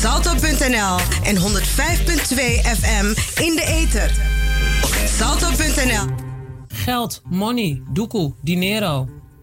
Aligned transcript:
Salto.nl 0.00 0.96
en 1.24 1.36
105.2 1.36 2.64
FM 2.64 3.14
in 3.40 3.56
de 3.56 3.62
ether. 3.66 4.10
Salto.nl 5.18 6.14
Geld, 6.68 7.20
money, 7.24 7.82
doekoe, 7.92 8.32
dinero. 8.42 9.17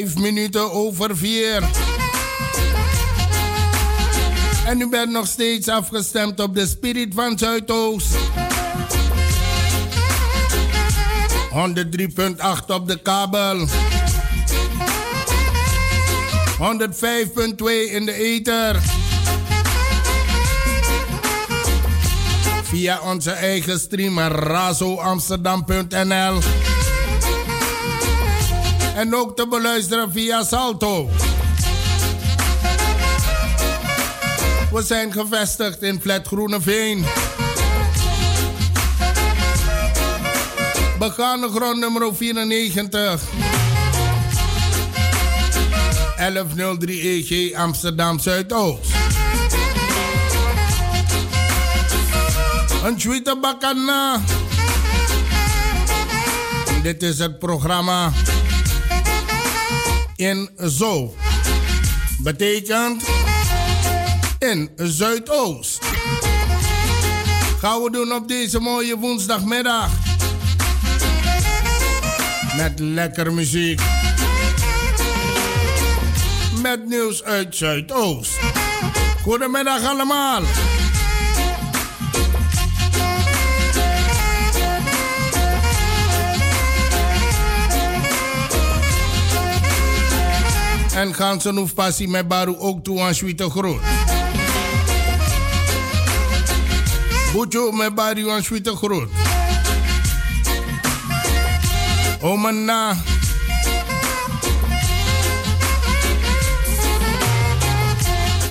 Vijf 0.00 0.18
minuten 0.18 0.72
over 0.72 1.16
vier. 1.16 1.62
En 4.66 4.80
u 4.80 4.88
bent 4.88 5.10
nog 5.10 5.26
steeds 5.26 5.68
afgestemd 5.68 6.40
op 6.40 6.54
de 6.54 6.66
Spirit 6.66 7.14
van 7.14 7.38
Zuidoost. 7.38 8.14
103.8 8.14 8.20
op 12.66 12.88
de 12.88 12.98
kabel. 13.02 13.66
105.2 13.66 13.72
in 17.90 18.06
de 18.06 18.12
ether. 18.12 18.80
Via 22.62 23.00
onze 23.00 23.30
eigen 23.30 23.78
stream 23.78 24.18
razoamsterdam.nl. 24.18 26.38
En 28.94 29.14
ook 29.14 29.36
te 29.36 29.46
beluisteren 29.48 30.12
via 30.12 30.44
Salto. 30.44 31.08
We 34.72 34.82
zijn 34.82 35.12
gevestigd 35.12 35.82
in 35.82 36.00
Flat 36.00 36.26
Groeneveen. 36.26 37.04
Begaande 40.98 41.48
grond 41.48 41.78
nummer 41.78 42.14
94. 42.16 43.22
1103 46.16 47.00
EG 47.00 47.54
Amsterdam 47.54 48.18
Zuidoost. 48.18 48.90
Een 52.84 52.96
tweede 52.96 53.38
bakana. 53.40 54.20
Dit 56.82 57.02
is 57.02 57.18
het 57.18 57.38
programma 57.38 58.12
in 60.20 60.48
Zo. 60.68 61.14
Betekent 62.22 63.02
in 64.38 64.70
Zuidoost. 64.76 65.78
Gaan 67.58 67.82
we 67.82 67.90
doen 67.90 68.12
op 68.12 68.28
deze 68.28 68.60
mooie 68.60 68.96
woensdagmiddag. 68.96 69.90
Met 72.56 72.78
lekker 72.78 73.32
muziek. 73.32 73.80
Met 76.62 76.88
nieuws 76.88 77.22
uit 77.22 77.56
Zuidoost. 77.56 78.38
Goedemiddag 79.22 79.84
allemaal. 79.84 80.42
En 91.00 91.14
gaan 91.14 91.40
ze 91.40 91.52
nog 91.52 91.74
passie 91.74 92.08
met 92.08 92.28
Baru 92.28 92.56
ook 92.58 92.84
toe 92.84 93.00
aan 93.00 93.14
Sweete 93.14 93.50
Groot. 93.50 93.80
Boetje 97.32 97.72
met 97.72 97.94
Baru 97.94 98.30
aan 98.30 98.42
Sweete 98.42 98.76
Groot. 98.76 99.08
Omana. 102.20 102.96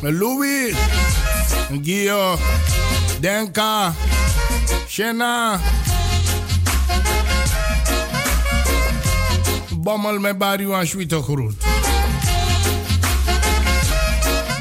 Louis. 0.02 0.76
Gio. 1.84 2.38
Denka. 3.20 3.94
Shena. 4.88 5.60
Bommel 9.78 10.20
met 10.20 10.38
Baru 10.38 10.74
aan 10.74 10.88
Sweete 10.88 11.22
Groot. 11.22 11.69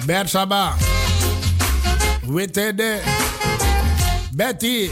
Bersaba. 0.08 0.74
Wittede. 2.26 3.00
Betty. 4.32 4.90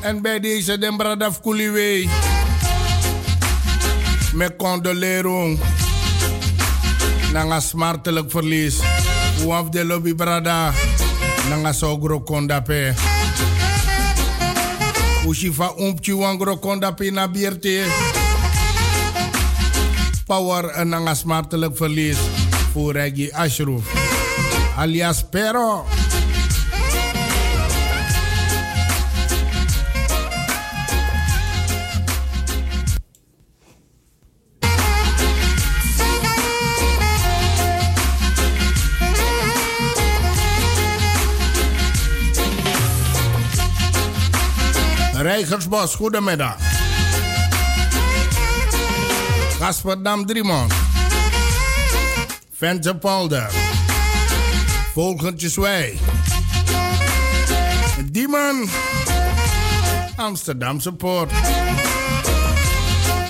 En 0.00 0.22
bij 0.22 0.40
deze 0.40 0.78
den 0.78 0.96
Bradaf 0.96 1.40
Kuliwee. 1.40 2.08
Met 4.32 4.56
condolering. 4.56 5.58
Na 7.32 7.44
een 7.44 7.62
smartelijk 7.62 8.30
verlies. 8.30 8.76
Waf 9.44 9.68
de 9.68 9.84
lobby 9.84 10.14
brada. 10.14 10.72
Nanga 11.48 11.72
sogro 11.72 12.20
konda 12.20 12.60
pe. 12.60 12.92
Ushifa 15.26 15.72
umpchi 15.78 16.14
wangro 16.14 16.56
konda 16.56 16.92
pe 16.92 17.10
na 17.10 17.28
bierte. 17.28 17.84
Power 20.26 20.64
en 20.64 20.88
nanga 20.88 21.14
smartelijk 21.14 21.76
verlies 21.76 22.18
voor 22.72 22.92
Reggie 22.92 23.36
Ashraf. 23.36 23.84
Alias 24.76 25.24
Pero. 25.30 25.84
Rijgersbos, 45.12 45.94
goedemiddag. 45.94 46.73
Gasperdam 49.64 50.26
Driemond. 50.26 50.72
Ventepolder. 52.52 53.50
Vogeltjeswij. 54.92 55.98
Dieman. 58.10 58.68
Amsterdamse 60.16 60.92
Poort. 60.92 61.30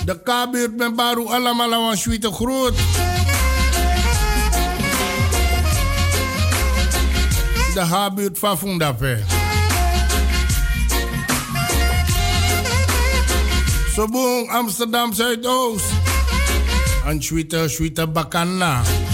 De 0.05 0.21
K-buurt 0.23 0.77
met 0.77 0.95
Baru 0.95 1.25
allemaal 1.25 1.91
een 1.91 1.97
suite 1.97 2.31
groot. 2.31 2.75
De 7.73 7.81
H-buurt 7.81 8.39
van 8.39 8.57
Fundape. 8.57 9.19
Sobong 13.93 14.51
Amsterdam 14.51 15.13
Zuidoost. 15.13 16.04
Een 17.05 17.21
suite, 17.21 17.67
suite 17.67 18.07
Bakana. 18.07 19.04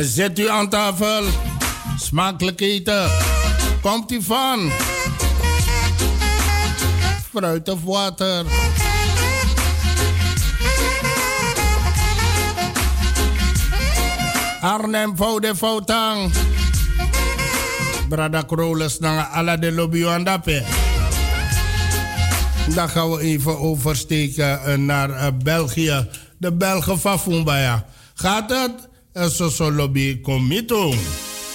Zet 0.00 0.38
u 0.38 0.48
aan 0.48 0.68
tafel. 0.68 1.24
Smakelijk 1.98 2.60
eten. 2.60 3.10
Komt 3.82 4.12
u 4.12 4.22
van? 4.22 4.70
Fruit 7.30 7.68
of 7.68 7.82
water? 7.84 8.44
Arnhem 14.60 15.16
Voude 15.16 15.56
Foutang. 15.56 16.32
Brada 18.08 18.42
Kroles 18.42 18.98
naar 18.98 19.24
Ala 19.24 19.56
de 19.56 19.72
Lobby 19.72 20.04
Andape. 20.04 20.64
Dan 22.74 22.88
gaan 22.88 23.10
we 23.10 23.20
even 23.20 23.58
oversteken 23.58 24.64
eh, 24.64 24.74
naar 24.76 25.10
uh, 25.10 25.26
België. 25.42 26.08
De 26.38 26.52
Belgen 26.52 26.98
van 26.98 27.20
Fumbaya. 27.20 27.84
Gaat 28.14 28.50
het? 28.50 28.88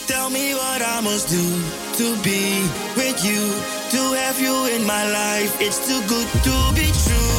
Tell 0.07 0.31
me 0.31 0.55
what 0.55 0.81
I 0.81 0.99
must 1.01 1.29
do 1.29 1.45
to 1.99 2.23
be 2.23 2.59
with 2.97 3.23
you. 3.23 3.53
To 3.91 4.01
have 4.17 4.41
you 4.41 4.65
in 4.75 4.83
my 4.87 5.05
life. 5.05 5.61
It's 5.61 5.77
too 5.87 6.01
good 6.07 6.27
to 6.43 6.73
be 6.73 6.87
true. 7.05 7.30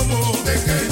Sakalei 0.00 0.08
no 0.08 0.89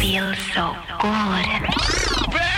feel 0.00 0.32
so 0.54 0.76
good. 1.00 2.57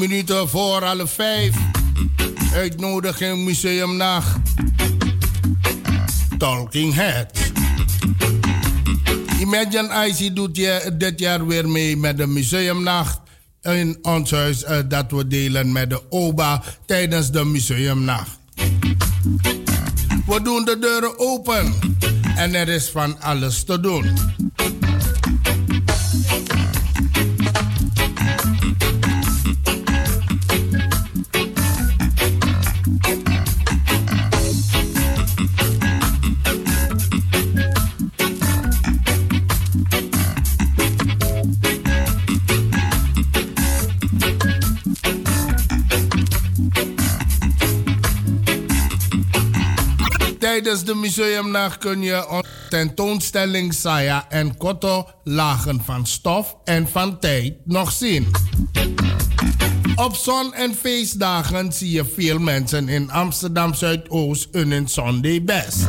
Minuten 0.00 0.48
voor 0.48 0.82
half 0.82 1.10
vijf. 1.12 1.56
Uitnodiging 2.54 3.44
Museumnacht. 3.44 4.36
Talking 6.38 6.94
Head. 6.94 7.52
Imagine 9.40 10.06
IC 10.06 10.36
doet 10.36 10.56
je 10.56 10.94
dit 10.98 11.18
jaar 11.18 11.46
weer 11.46 11.68
mee 11.68 11.96
met 11.96 12.16
de 12.16 12.26
Museumnacht 12.26 13.20
in 13.62 13.98
ons 14.02 14.30
huis 14.30 14.62
uh, 14.62 14.78
dat 14.88 15.10
we 15.10 15.26
delen 15.26 15.72
met 15.72 15.90
de 15.90 16.02
OBA 16.10 16.62
tijdens 16.86 17.30
de 17.30 17.44
Museumnacht. 17.44 18.38
We 20.26 20.40
doen 20.42 20.64
de 20.64 20.78
deuren 20.80 21.18
open 21.18 21.74
en 22.36 22.54
er 22.54 22.68
is 22.68 22.90
van 22.90 23.20
alles 23.20 23.64
te 23.64 23.80
doen. 23.80 24.29
Tijdens 50.62 50.84
de 50.84 50.94
museumnacht 50.94 51.78
kun 51.78 52.02
je 52.02 52.42
tentoonstelling 52.68 53.74
Saya 53.74 54.26
en 54.28 54.56
Koto 54.56 55.08
lagen 55.24 55.82
van 55.84 56.06
stof 56.06 56.56
en 56.64 56.88
van 56.88 57.18
tijd 57.18 57.54
nog 57.64 57.92
zien. 57.92 58.30
Op 59.94 60.14
zon- 60.14 60.54
en 60.54 60.74
feestdagen 60.74 61.72
zie 61.72 61.90
je 61.90 62.04
veel 62.04 62.38
mensen 62.38 62.88
in 62.88 63.10
Amsterdam 63.10 63.74
Zuidoost 63.74 64.48
een 64.52 64.88
Sunday 64.88 65.44
best. 65.44 65.86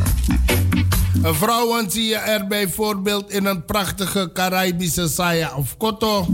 Vrouwen 1.22 1.90
zie 1.90 2.06
je 2.06 2.16
er 2.16 2.46
bijvoorbeeld 2.46 3.30
in 3.30 3.44
een 3.44 3.64
prachtige 3.64 4.30
Caribische 4.32 5.08
saya 5.08 5.54
of 5.56 5.76
koto. 5.76 6.26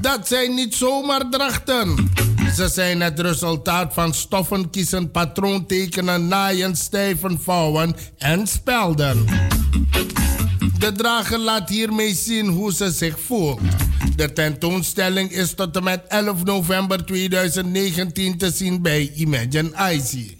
Dat 0.00 0.28
zijn 0.28 0.54
niet 0.54 0.74
zomaar 0.74 1.28
drachten. 1.30 2.12
Ze 2.54 2.68
zijn 2.68 3.00
het 3.00 3.20
resultaat 3.20 3.94
van 3.94 4.14
stoffen 4.14 4.70
kiezen, 4.70 5.10
patroontekenen, 5.10 6.28
naaien, 6.28 6.76
stijven, 6.76 7.40
vouwen 7.40 7.96
en 8.18 8.46
spelden. 8.46 9.24
De 10.78 10.92
drager 10.92 11.38
laat 11.38 11.68
hiermee 11.68 12.14
zien 12.14 12.46
hoe 12.46 12.72
ze 12.72 12.90
zich 12.90 13.20
voelt. 13.20 13.60
De 14.16 14.32
tentoonstelling 14.32 15.30
is 15.30 15.54
tot 15.54 15.76
en 15.76 15.84
met 15.84 16.02
11 16.08 16.44
november 16.44 17.04
2019 17.04 18.38
te 18.38 18.50
zien 18.50 18.82
bij 18.82 19.12
Imagine 19.14 19.92
Icy. 19.92 20.36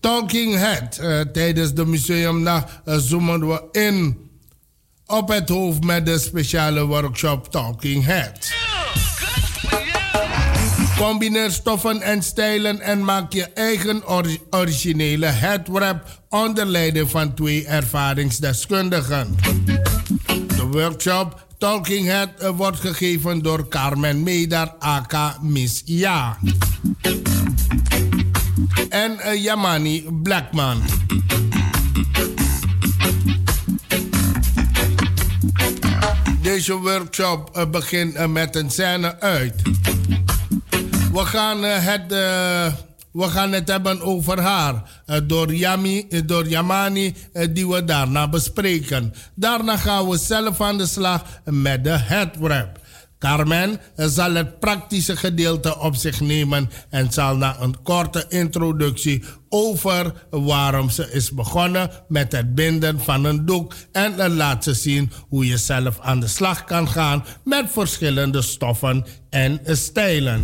Talking 0.00 0.54
Head. 0.54 0.98
Uh, 1.00 1.20
tijdens 1.20 1.74
de 1.74 1.86
museumnacht 1.86 2.80
uh, 2.84 2.96
zoomen 2.96 3.48
we 3.48 3.62
in 3.72 4.16
op 5.06 5.28
het 5.28 5.48
hoofd 5.48 5.84
met 5.84 6.06
de 6.06 6.18
speciale 6.18 6.84
workshop 6.84 7.50
Talking 7.50 8.04
Head. 8.04 8.65
Combineer 10.98 11.50
stoffen 11.50 12.00
en 12.00 12.22
stijlen 12.22 12.80
en 12.80 13.04
maak 13.04 13.32
je 13.32 13.44
eigen 13.44 14.02
originele 14.50 15.26
headwrap 15.26 16.22
onder 16.28 16.66
leiding 16.66 17.10
van 17.10 17.34
twee 17.34 17.66
ervaringsdeskundigen. 17.66 19.36
De 20.46 20.66
workshop 20.70 21.46
Talking 21.58 22.06
Head 22.06 22.28
eh, 22.38 22.48
wordt 22.48 22.80
gegeven 22.80 23.42
door 23.42 23.68
Carmen 23.68 24.22
Medar, 24.22 24.74
aka 24.78 25.38
Miss 25.40 25.82
Ja. 25.84 26.38
En 28.88 29.16
uh, 29.26 29.42
Yamani 29.42 30.06
Blackman. 30.22 30.82
Deze 36.42 36.74
workshop 36.74 37.56
uh, 37.56 37.70
begint 37.70 38.26
met 38.26 38.56
een 38.56 38.70
scène 38.70 39.20
uit. 39.20 39.75
We 41.16 41.26
gaan, 41.26 41.62
het, 41.62 42.12
we 43.12 43.22
gaan 43.22 43.52
het 43.52 43.68
hebben 43.68 44.00
over 44.00 44.40
haar. 44.40 45.02
door, 45.26 45.54
Yami, 45.54 46.06
door 46.26 46.48
Yamani, 46.48 47.14
die 47.50 47.68
we 47.68 47.84
daarna 47.84 48.28
bespreken. 48.28 49.14
Daarna 49.34 49.76
gaan 49.76 50.08
we 50.08 50.18
zelf 50.18 50.60
aan 50.60 50.78
de 50.78 50.86
slag 50.86 51.22
met 51.44 51.84
de 51.84 51.98
headwrap. 51.98 52.78
Carmen 53.18 53.80
zal 53.96 54.34
het 54.34 54.60
praktische 54.60 55.16
gedeelte 55.16 55.78
op 55.78 55.94
zich 55.94 56.20
nemen 56.20 56.70
en 56.90 57.12
zal 57.12 57.36
na 57.36 57.56
een 57.60 57.82
korte 57.82 58.24
introductie 58.28 59.22
over 59.48 60.12
waarom 60.30 60.90
ze 60.90 61.12
is 61.12 61.30
begonnen 61.30 61.90
met 62.08 62.32
het 62.32 62.54
binden 62.54 63.00
van 63.00 63.24
een 63.24 63.46
doek 63.46 63.74
en 63.92 64.34
laat 64.34 64.64
ze 64.64 64.74
zien 64.74 65.12
hoe 65.28 65.46
je 65.46 65.56
zelf 65.56 66.00
aan 66.00 66.20
de 66.20 66.28
slag 66.28 66.64
kan 66.64 66.88
gaan 66.88 67.24
met 67.44 67.64
verschillende 67.70 68.42
stoffen 68.42 69.04
en 69.30 69.60
stijlen. 69.64 70.42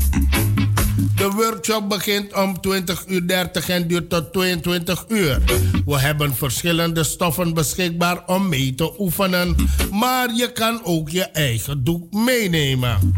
De 1.16 1.31
workshop 1.35 1.88
begint 1.88 2.35
om 2.35 2.57
20.30 2.68 3.07
uur 3.07 3.70
en 3.70 3.87
duurt 3.87 4.11
tot 4.11 4.33
22 4.33 5.05
uur. 5.09 5.40
We 5.85 5.98
hebben 6.01 6.35
verschillende 6.35 7.05
stoffen 7.05 7.55
beschikbaar 7.55 8.22
om 8.27 8.48
mee 8.48 8.75
te 8.75 9.01
oefenen, 9.01 9.57
maar 9.90 10.35
je 10.35 10.53
kan 10.53 10.81
ook 10.85 11.09
je 11.09 11.25
eigen 11.25 11.85
doek 11.85 12.12
meenemen. 12.12 13.14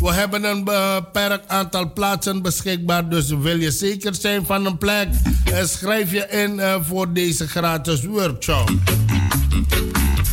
We 0.00 0.12
hebben 0.12 0.44
een 0.44 0.64
beperkt 0.64 1.48
aantal 1.48 1.92
plaatsen 1.92 2.42
beschikbaar, 2.42 3.08
dus 3.08 3.28
wil 3.28 3.60
je 3.60 3.70
zeker 3.70 4.14
zijn 4.14 4.46
van 4.46 4.66
een 4.66 4.78
plek, 4.78 5.08
eh, 5.44 5.64
schrijf 5.64 6.12
je 6.12 6.26
in 6.28 6.60
eh, 6.60 6.74
voor 6.82 7.12
deze 7.12 7.48
gratis 7.48 8.04
workshop. 8.04 8.70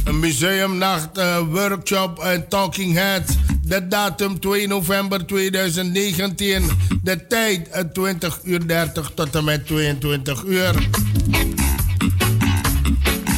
Een 0.03 0.19
museumnacht, 0.19 1.17
uh, 1.17 1.37
workshop 1.51 2.19
en 2.19 2.47
talking 2.47 2.93
heads. 2.93 3.33
De 3.69 3.87
datum 3.87 4.39
2 4.39 4.67
november 4.67 5.25
2019. 5.25 6.63
De 7.03 7.27
tijd 7.27 7.89
20 7.93 8.39
uur 8.43 8.67
30 8.67 9.11
tot 9.15 9.35
en 9.35 9.43
met 9.43 9.67
22 9.67 10.43
uur. 10.43 10.89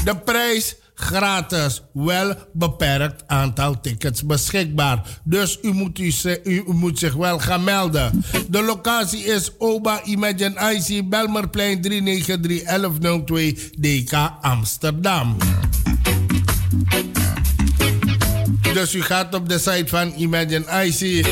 De 0.03 0.15
prijs 0.25 0.75
gratis. 0.93 1.81
Wel 1.93 2.35
beperkt 2.53 3.23
aantal 3.27 3.81
tickets 3.81 4.25
beschikbaar. 4.25 5.19
Dus 5.23 5.59
u 5.61 5.71
moet, 5.71 5.99
u, 5.99 6.13
u, 6.43 6.63
moet 6.65 6.99
zich 6.99 7.13
wel 7.13 7.39
gaan 7.39 7.63
melden. 7.63 8.23
De 8.49 8.61
locatie 8.61 9.23
is 9.23 9.51
Oba 9.57 10.03
Imagine 10.03 10.73
IC 10.73 11.09
Belmerplein 11.09 11.81
393 11.81 12.63
1102 12.63 13.71
DK 13.79 14.13
Amsterdam. 14.41 15.37
Dus 18.81 18.93
u 18.93 19.01
gaat 19.01 19.35
op 19.35 19.49
de 19.49 19.59
site 19.59 19.87
van 19.87 20.13
Imagine 20.17 20.83
IC, 20.85 21.25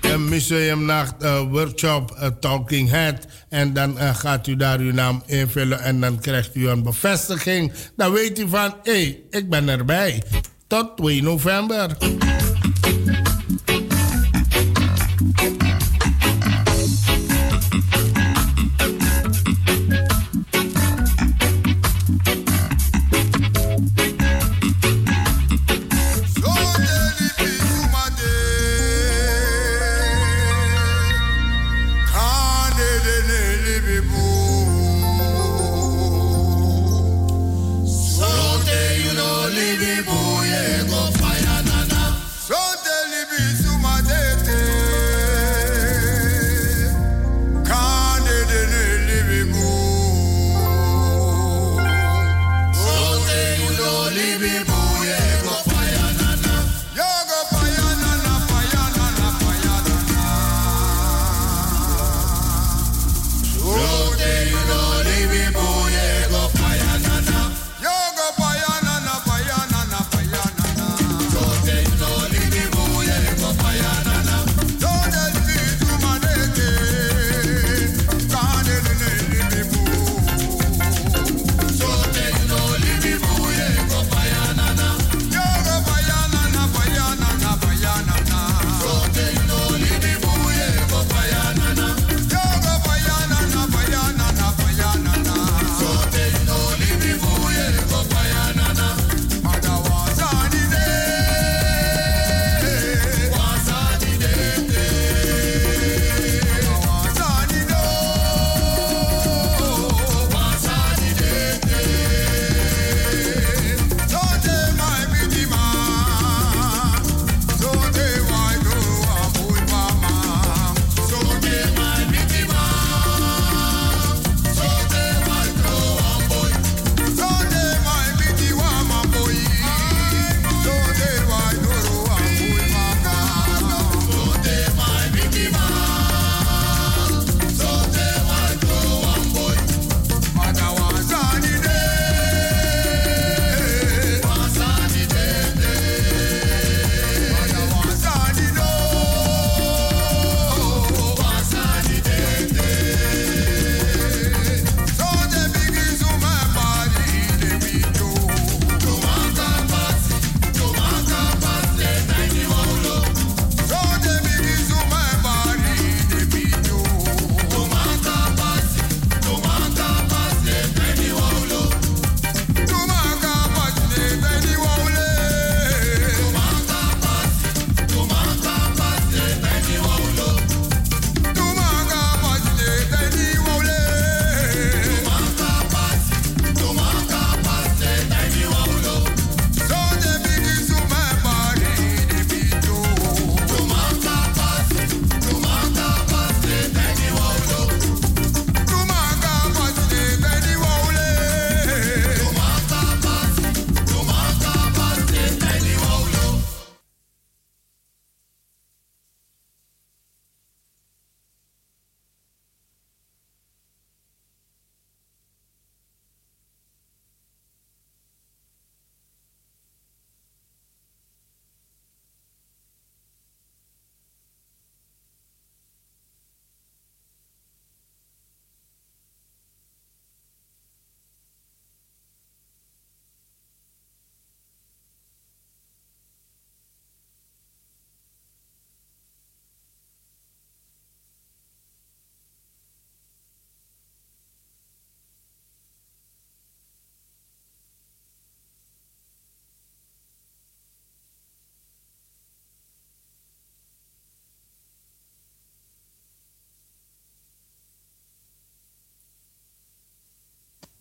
een 0.00 0.28
museumnacht 0.28 1.22
uh, 1.22 1.40
workshop 1.50 2.16
uh, 2.20 2.26
Talking 2.40 2.90
Head. 2.90 3.26
En 3.48 3.72
dan 3.72 3.96
uh, 3.98 4.14
gaat 4.14 4.46
u 4.46 4.56
daar 4.56 4.78
uw 4.78 4.92
naam 4.92 5.22
invullen 5.26 5.80
en 5.80 6.00
dan 6.00 6.20
krijgt 6.20 6.54
u 6.54 6.68
een 6.68 6.82
bevestiging. 6.82 7.72
Dan 7.96 8.12
weet 8.12 8.38
u 8.38 8.48
van, 8.48 8.74
hé, 8.82 8.92
hey, 8.92 9.22
ik 9.30 9.50
ben 9.50 9.68
erbij. 9.68 10.22
Tot 10.66 10.96
2 10.96 11.22
november. 11.22 11.96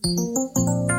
Música 0.05 0.92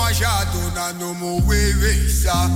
majado 0.00 0.72
na 0.74 0.92
no 0.92 1.12
mo 1.14 1.36
we 1.46 1.60
we 1.82 1.92
sa 2.08 2.48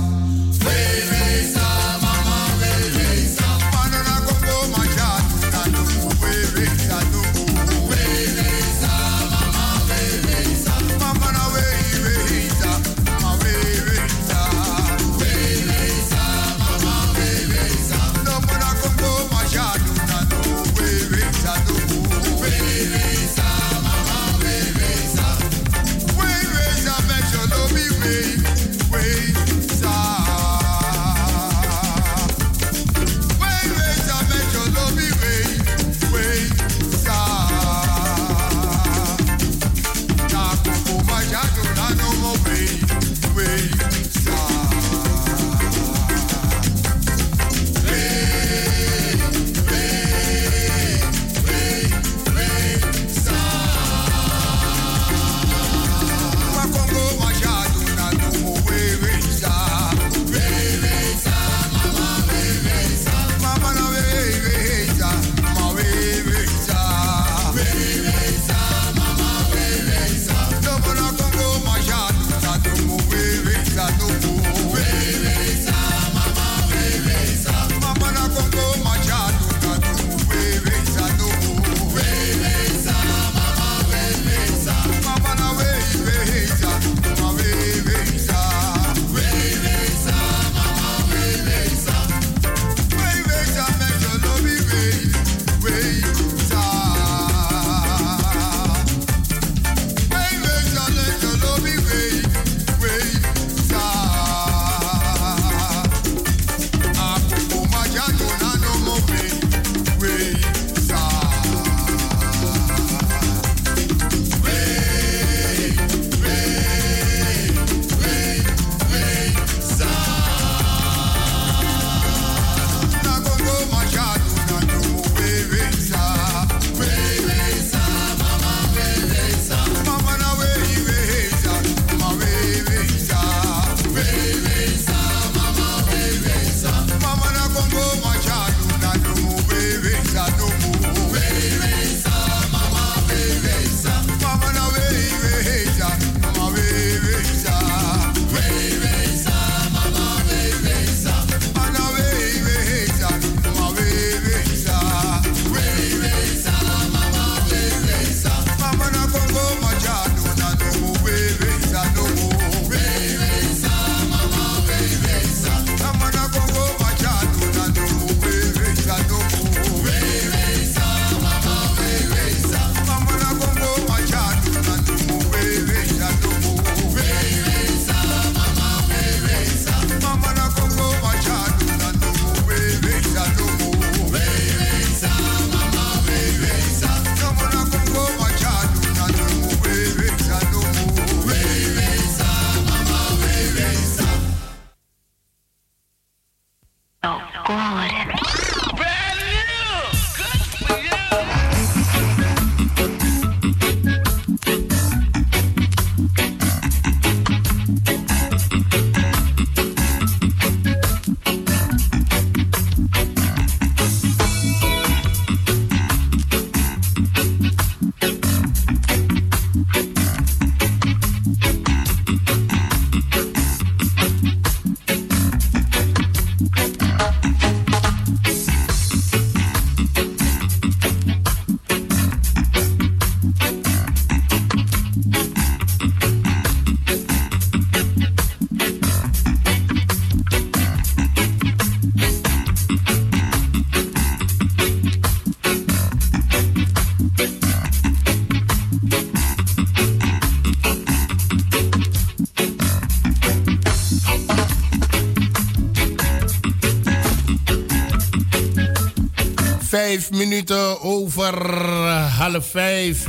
Vijf 259.95 260.11
minuten 260.11 260.81
over 260.81 261.51
half 261.97 262.49
vijf. 262.49 263.05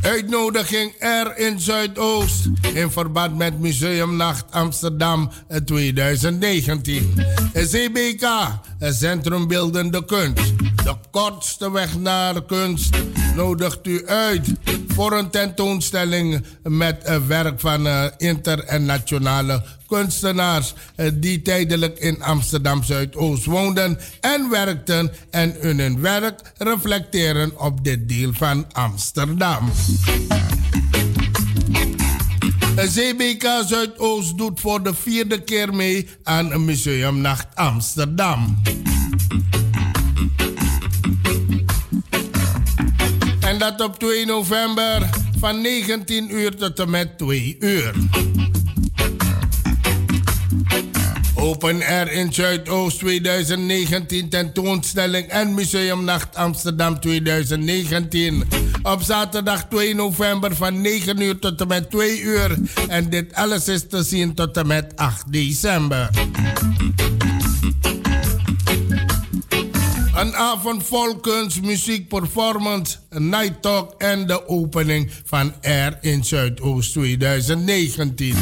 Uitnodiging 0.00 0.94
er 0.98 1.38
in 1.38 1.60
Zuidoost 1.60 2.48
in 2.74 2.90
verband 2.90 3.36
met 3.36 3.60
Museumnacht 3.60 4.44
Amsterdam 4.50 5.30
2019. 5.64 7.14
CBK, 7.52 8.26
Centrum 8.80 9.48
Beeldende 9.48 10.04
Kunst. 10.04 10.58
De 10.84 10.94
kortste 11.10 11.72
weg 11.72 11.98
naar 11.98 12.44
kunst 12.44 12.96
nodigt 13.36 13.86
u 13.86 14.06
uit 14.06 14.48
voor 14.94 15.12
een 15.12 15.30
tentoonstelling 15.30 16.44
met 16.62 17.20
werk 17.26 17.60
van 17.60 17.86
eh, 17.86 18.04
internationale 18.16 19.62
kunstenaars 19.86 20.74
eh, 20.94 21.10
die 21.14 21.42
tijdelijk 21.42 21.98
in 21.98 22.22
Amsterdam 22.22 22.82
Zuidoost 22.82 23.44
woonden 23.44 23.98
en 24.20 24.50
werkten 24.50 25.12
en 25.30 25.56
hun 25.60 26.00
werk 26.00 26.40
reflecteren 26.56 27.60
op 27.60 27.84
dit 27.84 28.08
deel 28.08 28.32
van 28.32 28.66
Amsterdam. 28.72 29.70
ZBK 32.76 33.46
Zuidoost 33.66 34.38
doet 34.38 34.60
voor 34.60 34.82
de 34.82 34.94
vierde 34.94 35.40
keer 35.40 35.74
mee 35.74 36.08
aan 36.22 36.64
Museumnacht 36.64 37.46
Amsterdam. 37.54 38.62
Dat 43.62 43.80
op 43.80 43.98
2 43.98 44.26
november 44.26 45.08
van 45.38 45.60
19 45.60 46.34
uur 46.34 46.56
tot 46.56 46.78
en 46.80 46.90
met 46.90 47.18
2 47.18 47.56
uur. 47.60 47.94
Open 51.34 51.82
Air 51.82 52.12
in 52.12 52.32
Zuidoost 52.32 52.98
2019 52.98 54.28
tentoonstelling 54.28 55.26
en 55.26 55.54
Museumnacht 55.54 56.36
Amsterdam 56.36 57.00
2019. 57.00 58.44
Op 58.82 59.02
zaterdag 59.02 59.64
2 59.68 59.94
november 59.94 60.56
van 60.56 60.80
9 60.80 61.20
uur 61.20 61.38
tot 61.38 61.60
en 61.60 61.68
met 61.68 61.90
2 61.90 62.20
uur. 62.20 62.58
En 62.88 63.10
dit 63.10 63.34
alles 63.34 63.68
is 63.68 63.88
te 63.88 64.02
zien 64.02 64.34
tot 64.34 64.56
en 64.56 64.66
met 64.66 64.96
8 64.96 65.32
december. 65.32 66.10
Een 70.22 70.36
avond 70.36 70.86
vol 70.86 71.16
kunst, 71.16 71.62
muziek, 71.62 72.08
performance, 72.08 72.96
night 73.10 73.62
talk 73.62 73.94
en 73.98 74.26
de 74.26 74.48
opening 74.48 75.10
van 75.24 75.54
Air 75.62 75.98
in 76.00 76.24
Zuidoost 76.24 76.92
2019. 76.92 78.36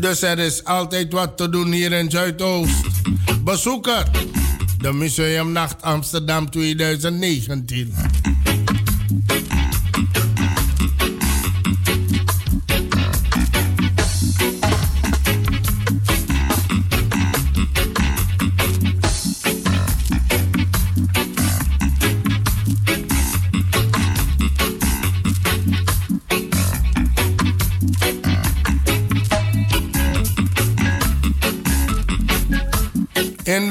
Dus 0.00 0.22
er 0.22 0.38
is 0.38 0.64
altijd 0.64 1.12
wat 1.12 1.36
te 1.36 1.48
doen 1.48 1.72
hier 1.72 1.92
in 1.92 2.10
Zuidoost. 2.10 2.82
Bezoeker, 3.44 4.10
de 4.78 4.92
Museumnacht 4.92 5.82
Amsterdam 5.82 6.50
2019. 6.50 7.94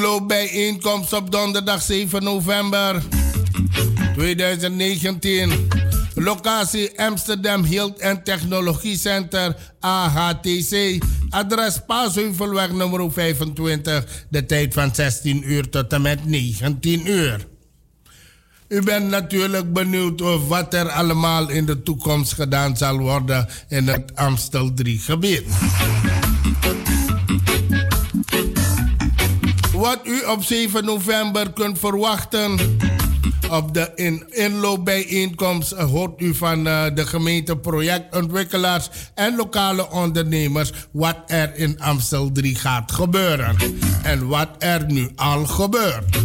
Inloopbijeenkomst 0.08 1.14
op 1.14 1.32
donderdag 1.32 1.82
7 1.82 2.24
november 2.24 3.01
2019. 4.16 5.68
Locatie 6.16 6.99
Amsterdam 6.99 7.64
Health 7.64 7.99
en 7.99 8.24
Technologie 8.24 8.97
Center 8.97 9.55
AHTC. 9.80 11.03
Adres 11.30 11.80
Paasheuvelweg 11.88 12.72
nummer 12.72 13.12
25. 13.12 14.26
De 14.30 14.45
tijd 14.45 14.74
van 14.74 14.95
16 14.95 15.51
uur 15.51 15.70
tot 15.70 15.93
en 15.93 16.01
met 16.01 16.26
19 16.26 17.12
uur. 17.12 17.47
U 18.68 18.82
bent 18.82 19.10
natuurlijk 19.10 19.74
benieuwd 19.74 20.22
of 20.22 20.47
wat 20.47 20.74
er 20.74 20.89
allemaal 20.89 21.49
in 21.49 21.66
de 21.66 21.84
toekomst 21.84 22.34
gedaan 22.34 22.78
zal 22.78 22.97
worden 22.97 23.47
in 23.68 23.88
het 23.88 24.16
Amstel 24.16 24.74
3 24.74 24.99
gebied. 24.99 25.43
Wat 29.78 29.99
u 30.03 30.23
op 30.25 30.43
7 30.43 30.86
november 30.86 31.53
kunt 31.53 31.80
verwachten. 31.80 32.59
Op 33.49 33.73
de 33.73 33.91
in 33.95 34.23
inloopbijeenkomst 34.30 35.71
hoort 35.71 36.21
u 36.21 36.34
van 36.34 36.67
uh, 36.67 36.86
de 36.93 37.07
gemeente 37.07 37.57
projectontwikkelaars 37.57 38.89
en 39.13 39.36
lokale 39.36 39.91
ondernemers 39.91 40.71
wat 40.91 41.17
er 41.28 41.55
in 41.55 41.80
Amstel 41.80 42.32
3 42.32 42.55
gaat 42.55 42.91
gebeuren. 42.91 43.55
En 44.03 44.28
wat 44.28 44.49
er 44.59 44.86
nu 44.86 45.09
al 45.15 45.45
gebeurt. 45.45 46.17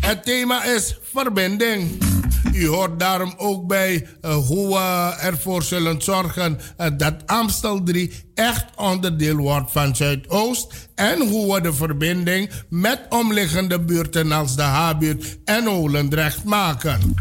Het 0.00 0.24
thema 0.24 0.64
is 0.64 0.98
verbinding. 1.12 2.11
U 2.52 2.66
hoort 2.66 3.00
daarom 3.00 3.34
ook 3.36 3.66
bij 3.66 4.06
uh, 4.22 4.34
hoe 4.34 4.68
we 4.68 5.14
ervoor 5.20 5.62
zullen 5.62 6.02
zorgen 6.02 6.58
uh, 6.80 6.86
dat 6.96 7.14
Amstel 7.26 7.82
3 7.82 8.12
echt 8.34 8.64
onderdeel 8.76 9.36
wordt 9.36 9.70
van 9.70 9.96
Zuidoost. 9.96 10.88
En 10.94 11.28
hoe 11.28 11.54
we 11.54 11.60
de 11.60 11.72
verbinding 11.72 12.50
met 12.68 13.00
omliggende 13.08 13.80
buurten 13.80 14.32
als 14.32 14.56
de 14.56 14.62
Habuurt 14.62 15.38
en 15.44 15.68
Olendrecht 15.68 16.44
maken. 16.44 17.14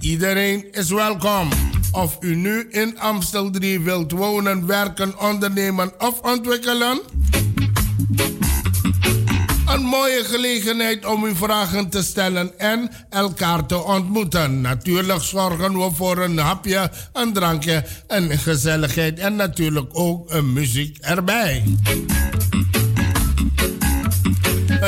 Iedereen 0.00 0.72
is 0.72 0.90
welkom. 0.90 1.48
Of 1.92 2.16
u 2.20 2.34
nu 2.34 2.66
in 2.70 2.98
Amstel 2.98 3.50
3 3.50 3.80
wilt 3.80 4.12
wonen, 4.12 4.66
werken, 4.66 5.18
ondernemen 5.20 5.92
of 5.98 6.20
ontwikkelen. 6.20 7.00
Een 9.78 9.84
mooie 9.84 10.24
gelegenheid 10.24 11.06
om 11.06 11.24
uw 11.24 11.34
vragen 11.34 11.88
te 11.88 12.02
stellen 12.02 12.58
en 12.58 12.90
elkaar 13.10 13.66
te 13.66 13.82
ontmoeten. 13.82 14.60
Natuurlijk 14.60 15.22
zorgen 15.22 15.78
we 15.78 15.90
voor 15.94 16.18
een 16.18 16.38
hapje, 16.38 16.90
een 17.12 17.32
drankje, 17.32 17.84
een 18.06 18.38
gezelligheid 18.38 19.18
en 19.18 19.36
natuurlijk 19.36 19.88
ook 19.92 20.32
een 20.32 20.52
muziek 20.52 20.98
erbij. 21.00 21.64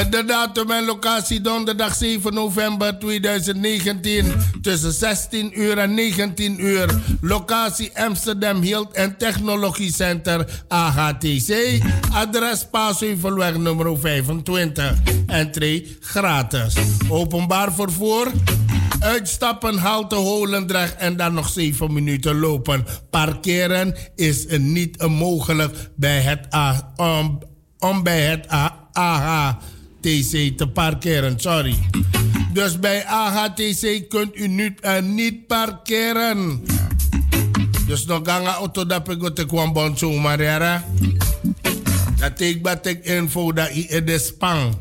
De 0.09 0.25
datum 0.25 0.71
en 0.71 0.85
locatie 0.85 1.41
donderdag 1.41 1.95
7 1.95 2.35
november 2.35 2.99
2019 2.99 4.33
tussen 4.63 4.93
16 4.93 5.61
uur 5.61 5.79
en 5.79 5.95
19 5.95 6.65
uur. 6.67 6.89
Locatie 7.21 7.91
Amsterdam 7.99 8.63
Health 8.63 8.93
en 8.93 9.17
Technologie 9.17 9.93
Center 9.93 10.63
AHTC. 10.69 11.81
Adres 12.13 12.67
Paasheuvelweg 12.71 13.57
nummer 13.57 13.99
25. 13.99 14.99
Entree 15.27 15.97
gratis. 16.01 16.75
Openbaar 17.09 17.73
vervoer. 17.73 18.33
Uitstappen, 19.01 19.79
halte 19.79 20.15
Holendrecht 20.15 20.97
en 20.97 21.17
dan 21.17 21.35
nog 21.35 21.49
7 21.49 21.93
minuten 21.93 22.39
lopen. 22.39 22.85
Parkeren 23.11 23.95
is 24.15 24.47
niet 24.59 25.09
mogelijk 25.09 25.91
bij 25.97 26.21
het 26.21 26.55
A, 26.55 26.93
om, 27.79 28.03
bij 28.03 28.21
het 28.21 28.47
AH. 28.93 29.57
TC 30.01 30.57
te 30.57 30.69
parkeren, 30.73 31.41
sorry. 31.41 31.75
Dus 32.53 32.79
bij 32.79 33.07
AHTC 33.07 34.09
kunt 34.09 34.37
u 34.37 34.47
nu, 34.49 34.75
uh, 34.83 35.01
niet 35.01 35.47
parkeren. 35.47 36.65
Dus 37.87 38.05
nog 38.05 38.21
ganga 38.23 38.55
auto 38.55 38.87
dat 38.87 39.09
ik 39.09 39.35
te 39.35 39.47
kwam 39.47 39.73
bon 39.73 39.95
ja. 40.39 40.85
Dat 42.17 42.41
ik 42.41 42.63
batek 42.63 43.05
info 43.05 43.53
dat 43.53 43.71
i 43.75 44.05
de 44.05 44.19
spang. 44.19 44.75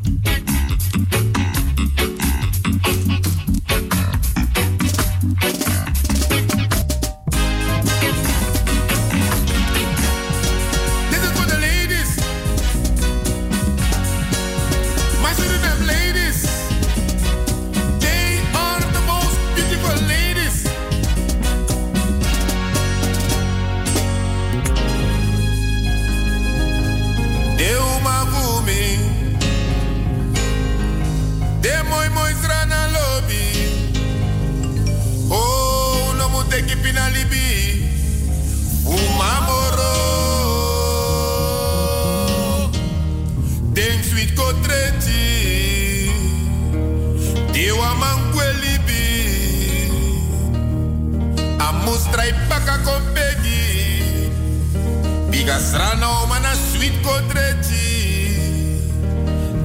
Biga 55.50 55.60
srana 55.60 56.10
mana 56.30 56.54
sweet 56.56 56.93
kotreti. 57.02 57.88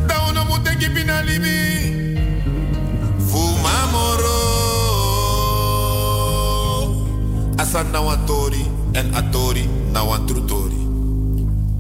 Dauno 0.09 0.45
muteki 0.49 0.89
binalibi. 0.89 1.59
Fumamoro. 3.29 4.39
Asan 7.59 7.93
nawatori 7.93 8.65
en 8.95 9.15
atori 9.15 9.69
nawantrutori. 9.93 10.81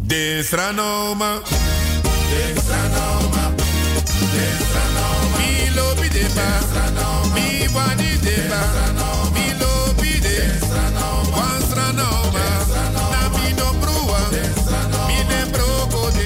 Desranoma. 0.06 1.40
Desranoma. 2.28 3.42
Desranoma. 4.34 5.36
Mi 5.38 5.70
lobi 5.76 6.08
deba. 6.16 6.48
Mi 7.34 7.46
wani 7.74 8.10
deba. 8.26 8.60
Mi 9.34 9.46
lobi 9.60 10.20
de. 10.20 10.36
Wansranoma. 11.32 11.92
Na 11.96 12.23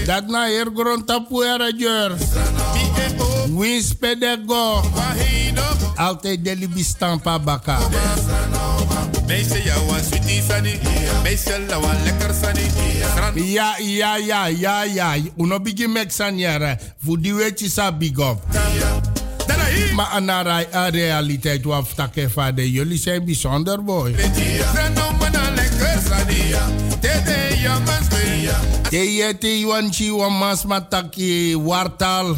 Dat 0.08 0.24
na 0.24 0.48
hier 0.48 0.72
grond 0.72 1.04
tapuera 1.04 1.68
jur. 1.76 2.16
Wins 3.52 3.92
pedego. 3.92 4.80
Altijd 5.96 6.44
de 6.44 6.56
libistan 6.56 7.20
pa 7.20 7.36
baka. 7.36 7.76
Meisje, 9.26 9.60
jou 9.62 9.84
sweetie 10.00 10.42
sani. 10.48 10.80
Meisje, 11.22 11.54
een 11.54 12.02
lekker 12.04 12.32
sani. 12.40 12.64
Ja, 13.52 13.76
ja, 13.78 14.16
ja, 14.16 14.46
ja, 14.46 14.82
ja. 14.82 15.16
Uno 15.36 15.60
bigi 15.60 15.86
mek 15.86 16.10
die 17.20 17.34
weet 17.34 17.60
je 17.60 17.68
sa 17.68 17.92
big 17.92 18.18
up. 18.18 18.40
Maar 19.94 20.06
aan 20.06 20.26
de 20.26 20.88
realiteit 20.90 21.64
wat 21.64 21.94
takke 21.94 22.30
vader. 22.30 22.64
Jullie 22.64 22.98
zijn 22.98 23.24
bijzonder 23.24 23.84
boy. 23.84 24.14
Te 29.38 29.64
wanchi 29.66 30.10
wan 30.10 30.38
mas 30.38 30.64
mataki 30.64 31.56
wartal. 31.56 32.36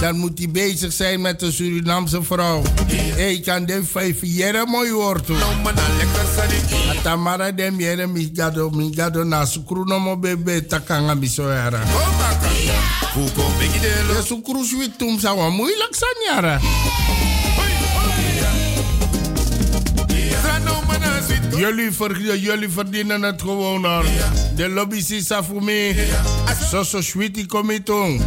Dan 0.00 0.18
moet 0.18 0.38
hij 0.38 0.50
bezig 0.50 0.92
zijn 0.92 1.20
met 1.20 1.42
een 1.42 1.52
Surinaamse 1.52 2.22
vrouw. 2.22 2.62
Hey, 3.14 3.40
kan 3.40 3.66
de 3.66 3.84
vijf 3.84 4.18
jaren 4.20 4.68
mooi 4.68 4.92
worden. 4.92 5.36
Tamara 7.02 7.52
dem 7.52 7.78
jere 7.80 8.06
mi 8.06 8.30
gado 8.34 8.70
mi 8.70 8.92
gado 8.94 9.24
na 9.24 9.44
sukru 9.44 9.84
no 9.84 9.98
mo 9.98 10.16
bebe 10.16 10.66
takanga 10.66 11.14
mi 11.14 11.26
so 11.28 11.42
yara. 11.52 11.80
De 13.14 14.22
sukru 14.24 14.64
sweet 14.64 14.98
tum 14.98 15.18
moeilijk 15.50 15.94
san 15.94 16.66
Jullie, 21.56 21.92
ver, 21.92 22.36
jullie 22.36 22.68
verdienen 22.68 23.22
het 23.22 23.42
gewoon 23.42 23.84
hoor. 23.84 24.04
De 24.56 24.68
lobby 24.68 25.04
is 25.08 25.26
voor 25.28 25.64
mij. 25.64 25.96
Zo 26.70 26.82
zo 26.82 27.00
sweetie 27.00 27.46
kom 27.46 27.70
je 27.70 27.82
toen. 27.82 28.20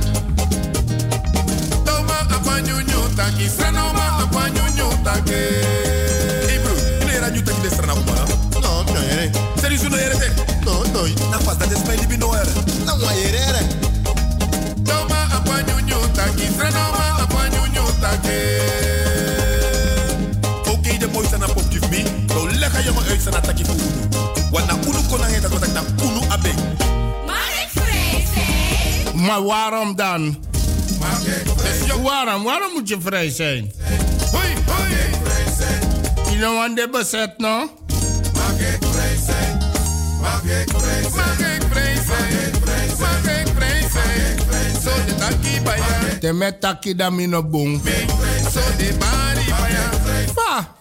taki 3.19 3.47
sanoma 3.49 4.23
apanyunyu 4.23 4.87
take 5.03 5.78
uit 23.25 23.33
zijn 23.33 23.43
ataki 23.43 23.65
voor 23.65 23.75
unu 23.75 24.07
Want 24.51 24.65
na 24.65 24.73
unu 24.73 25.07
kon 25.09 25.19
na 25.19 25.39
dat 25.39 25.51
wat 25.51 25.63
ik 25.63 25.73
na 25.73 25.81
unu 26.03 26.21
abe 26.29 26.53
Maar 27.25 27.49
ik 27.61 27.69
vrees 27.73 29.13
Maar 29.13 29.43
waarom 29.43 29.95
dan? 29.95 30.37
Waarom? 32.03 32.43
Waarom 32.43 32.71
moet 32.73 32.87
je 32.87 32.97
vrij 33.01 33.29
zijn? 33.29 33.73
Hoi, 34.31 34.53
hoi. 34.65 34.89
Je 36.31 36.37
know 36.37 36.55
want 36.55 36.75
de 36.75 36.89
bezet, 36.91 37.37
no? 37.37 37.69
Mag 38.33 38.51
ik 38.51 38.77
vrij 38.91 39.17
zijn? 39.25 39.57
Mag 40.21 40.43
ik 40.43 40.69
vrij 40.77 41.01
zijn? 41.01 41.15
Mag 41.15 41.55
ik 41.55 41.63
vrij 41.71 41.95
zijn? 42.07 42.99
Mag 42.99 43.39
ik 43.39 43.47
vrij 43.55 43.81
zijn? 43.91 44.81
Zo 44.81 45.05
de 45.05 45.15
taki 45.15 45.61
baya. 45.63 46.17
Te 46.19 46.33
met 46.33 46.61
taki 46.61 46.95
da 46.95 47.09
mi 47.09 47.27
no 47.27 47.43
boom. 47.43 47.81
Zo 48.53 48.59
de 48.77 48.95
bari. 48.99 49.53
Pa. 50.33 50.78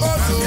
Also. 0.00 0.38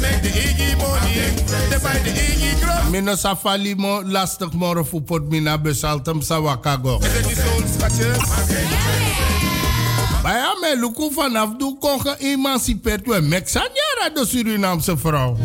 Make 0.00 0.20
de 0.22 0.28
igi 0.28 0.76
money. 0.76 1.34
De 1.70 1.78
bij 1.82 2.02
de 2.02 2.10
igi 2.10 2.56
grond. 2.60 2.90
Mino 2.90 3.14
safali 3.16 3.74
mo 3.74 4.02
lastig 4.04 4.52
moro 4.52 4.84
fu 4.84 5.00
pot 5.00 5.28
mina 5.30 5.58
besaltem 5.58 6.22
sa 6.22 6.40
wakago. 6.40 6.98
Is 6.98 7.12
het 7.12 7.26
die 7.26 7.36
soul 7.36 7.62
scratches? 7.74 8.28
Baya 10.22 10.54
me 10.60 10.76
luku 10.76 11.10
vanaf 11.12 11.56
du 11.58 11.76
kon 11.80 12.00
geëmancipeerd 12.00 13.06
we 13.06 13.20
Mexanjara 13.20 14.10
de 14.14 14.26
Surinaamse 14.26 14.96
vrouw. 14.96 15.36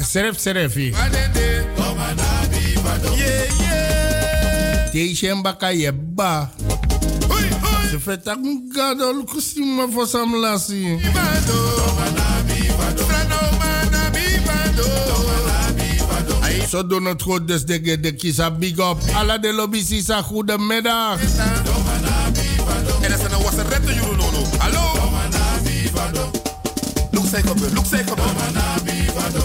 Seref 0.00 0.38
serefi. 0.38 0.94
Yeah, 3.16 3.48
yeah. 3.58 3.63
Teishen 4.94 5.42
baka 5.42 5.72
yeba. 5.72 6.50
Hoi, 7.28 7.50
hoi. 7.62 7.90
Se 7.90 7.98
feta 7.98 8.36
gadol 8.74 9.24
kusima 9.26 9.88
for 9.92 10.06
sam 10.06 10.34
lasi. 10.34 11.00
Vado. 11.10 11.58
Domanabi 11.78 12.70
vado. 12.78 13.02
Stranomanabi 13.02 14.24
vado. 14.46 14.84
Zo 16.68 16.86
doen 16.86 17.04
het 17.04 17.22
goed, 17.22 17.48
dus 17.48 17.64
de, 17.64 18.00
de 18.00 18.14
kisa 18.14 18.50
big 18.50 18.78
up. 18.78 18.98
Alla 19.14 19.38
de 19.38 19.52
lobby 19.52 19.84
sisa, 19.84 20.22
goedemiddag. 20.22 21.20
En 23.00 23.10
dat 23.10 23.18
is 23.18 23.24
een 23.24 23.42
was 23.42 23.56
een 23.56 23.68
rette 23.68 23.94
juru 23.94 24.16
no 24.16 24.30
no. 24.30 24.44
Hallo. 24.58 24.82
Look 27.10 27.26
say 27.26 27.42
come 27.42 27.74
look 27.74 27.86
say 27.86 28.04
come 28.04 28.22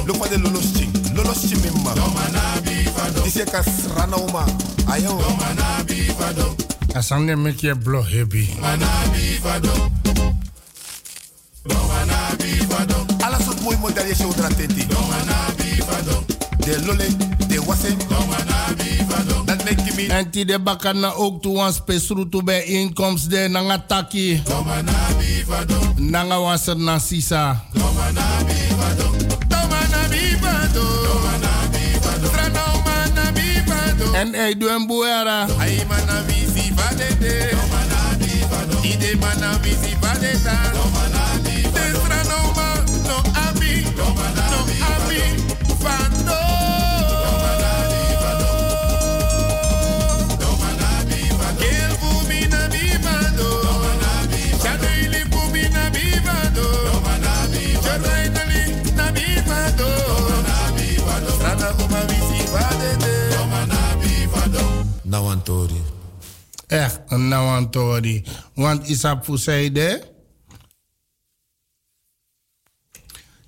Look 0.06 0.16
for 0.16 0.30
the 0.30 0.40
lolos 0.40 0.72
ching. 0.76 0.92
Lolos 1.16 1.42
ching 1.48 1.62
mimma. 1.62 2.69
Dise 3.24 3.46
ka 3.46 3.64
srana 3.64 4.18
uma. 4.18 4.46
Ayo. 4.88 5.20
Asan 6.96 7.26
ne 7.26 7.36
mek 7.36 7.62
je 7.62 7.76
blog 7.76 8.06
hebi. 8.08 8.50
Alla 13.22 13.38
soort 13.46 13.62
mooi 13.62 13.78
model 13.78 14.06
je 14.08 14.16
show 14.16 14.34
tenti. 14.34 14.68
De 16.60 16.86
lole, 16.86 17.08
de 17.48 17.62
wasse. 17.66 17.96
Dat 19.46 19.64
make 19.64 19.94
me. 19.96 20.08
En 20.08 20.32
ti 20.32 20.46
de 20.46 20.60
bakana 20.60 21.14
ook 21.14 21.42
toe 21.42 21.62
aan 21.62 21.74
spesru 21.74 22.30
toe 22.30 22.44
bij 22.44 22.64
inkomst 22.64 23.30
de 23.30 23.48
nanga 23.50 23.84
taki. 23.88 24.44
Nanga 25.96 26.40
waser 26.40 26.78
na 26.78 27.00
sisa. 27.00 27.64
En 34.20 34.34
hij 34.34 34.58
doe 34.58 34.70
een 34.70 34.88
boera. 34.88 35.46
Ay 35.60 35.86
mana 35.88 36.24
visi 36.28 36.74
vadete. 36.76 37.50
Ide 38.82 39.16
mana. 39.20 39.60
Destra 41.74 42.24
no 42.24 42.54
no 43.08 43.22
abi. 43.34 43.86
No. 43.96 45.09
Nawantori. 65.10 65.82
Echt 66.68 67.00
een 67.08 67.28
nawantori. 67.28 68.24
Want 68.54 68.88
isap 68.88 69.24
fuseide. 69.24 70.04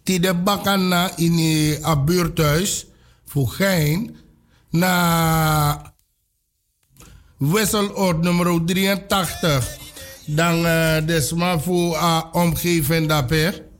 Die 0.03 0.19
de 0.19 0.33
bakana 0.33 1.17
in 1.17 1.77
a 1.83 2.03
buurthuis. 2.03 2.85
Voor 3.25 3.47
gein. 3.47 4.15
Na 4.69 5.93
wisseloord 7.37 8.21
nummer 8.21 8.65
83. 8.65 9.77
Dan 10.25 10.65
uh, 10.65 11.05
desma 11.05 11.59
voor 11.59 11.95
uh, 11.95 12.23
omgeving 12.31 13.07
daarbij. 13.07 13.70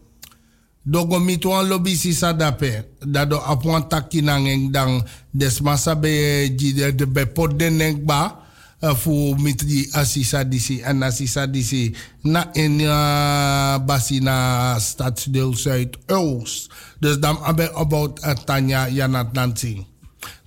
Dogo 0.86 1.20
mitwan 1.20 1.70
lobby 1.70 1.96
si 1.96 2.14
sadape 2.14 2.84
dado 3.06 3.38
apwan 3.46 3.90
taki 3.90 4.22
nangeng 4.22 4.72
dang 4.72 5.04
desmasa 5.34 5.96
be 5.96 6.50
jide 6.58 6.96
de 6.98 7.06
be 7.06 7.26
podden 7.26 8.06
ba 8.06 8.42
uh, 8.82 8.96
fu 8.96 9.36
mitri 9.38 9.88
asisa 9.94 10.44
disi 10.44 10.82
en 10.82 11.04
asisa 11.04 11.48
disi 11.48 11.94
na 12.24 12.50
in 12.54 12.82
uh, 12.82 13.78
basi 13.86 14.20
na 14.20 14.76
stadsdeel 14.80 15.54
Zuidoost. 15.54 16.70
Dus 17.00 17.18
dan 17.22 17.38
abe 17.46 17.70
about 17.78 18.20
uh, 18.26 18.34
Tanya 18.46 18.90
Janat 18.90 19.34
Nancy. 19.34 19.86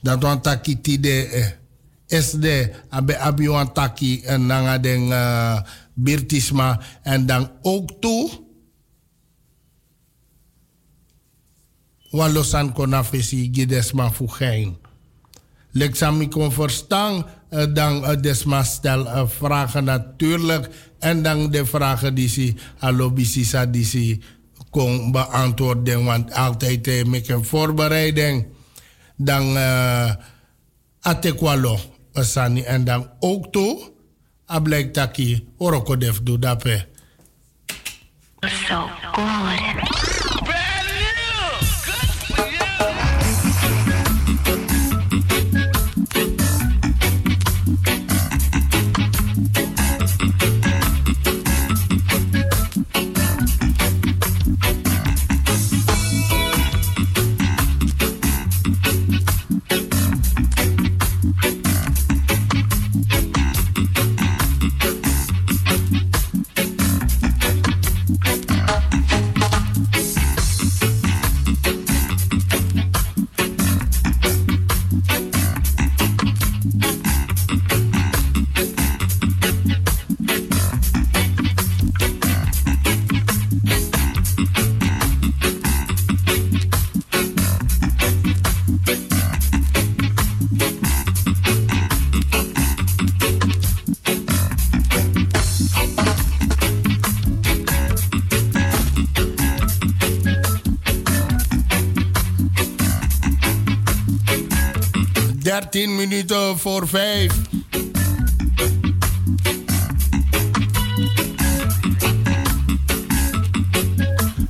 Dat 0.02 0.22
wan 0.22 0.42
taki 0.42 0.76
tide 0.82 1.30
eh, 1.32 1.50
SD 2.10 2.46
abe 2.90 3.16
abi 3.18 3.48
wan 3.48 3.72
taki 3.72 4.22
en 4.26 4.46
nanga 4.46 4.78
den 4.78 5.08
uh, 5.10 5.62
Birtisma 5.94 6.78
en 7.02 7.26
dan 7.26 7.50
ook 7.62 7.90
toe 8.02 8.43
walosan 12.14 12.72
konafesi 12.72 13.50
gidesma 13.52 14.10
fugein. 14.10 14.76
Ik 15.72 16.30
kon 16.30 16.52
verstaan, 16.52 17.26
uh, 17.50 17.64
dan 17.74 18.02
uh, 18.02 18.20
desma 18.20 18.62
stel 18.62 19.06
uh, 19.06 19.22
vragen 19.26 19.84
natuurlijk. 19.84 20.68
En 20.98 21.22
dan 21.22 21.50
de 21.50 21.66
vragen 21.66 22.14
die 22.14 22.28
ze 22.28 22.54
alobisisa 22.78 23.66
die 23.66 23.84
ze 23.84 24.18
kon 24.70 25.12
beantwoorden. 25.12 26.04
Want 26.04 26.32
altijd 26.32 26.86
uh, 26.86 27.04
met 27.04 27.28
een 27.28 27.44
voorbereiding. 27.44 28.46
Dan 29.16 29.56
uh, 29.56 30.10
atekwalo 31.00 31.78
sani. 32.12 32.62
En 32.62 32.84
dan 32.84 33.10
ook 33.20 33.52
toe, 33.52 33.90
ablek 34.46 34.92
taki, 34.92 35.48
orokodef 35.58 36.22
do 36.22 36.38
dape. 36.38 36.86
So 38.40 38.88
good. 39.12 39.93
10 105.74 105.96
minuten 105.96 106.58
voor 106.58 106.88
5. 106.88 107.32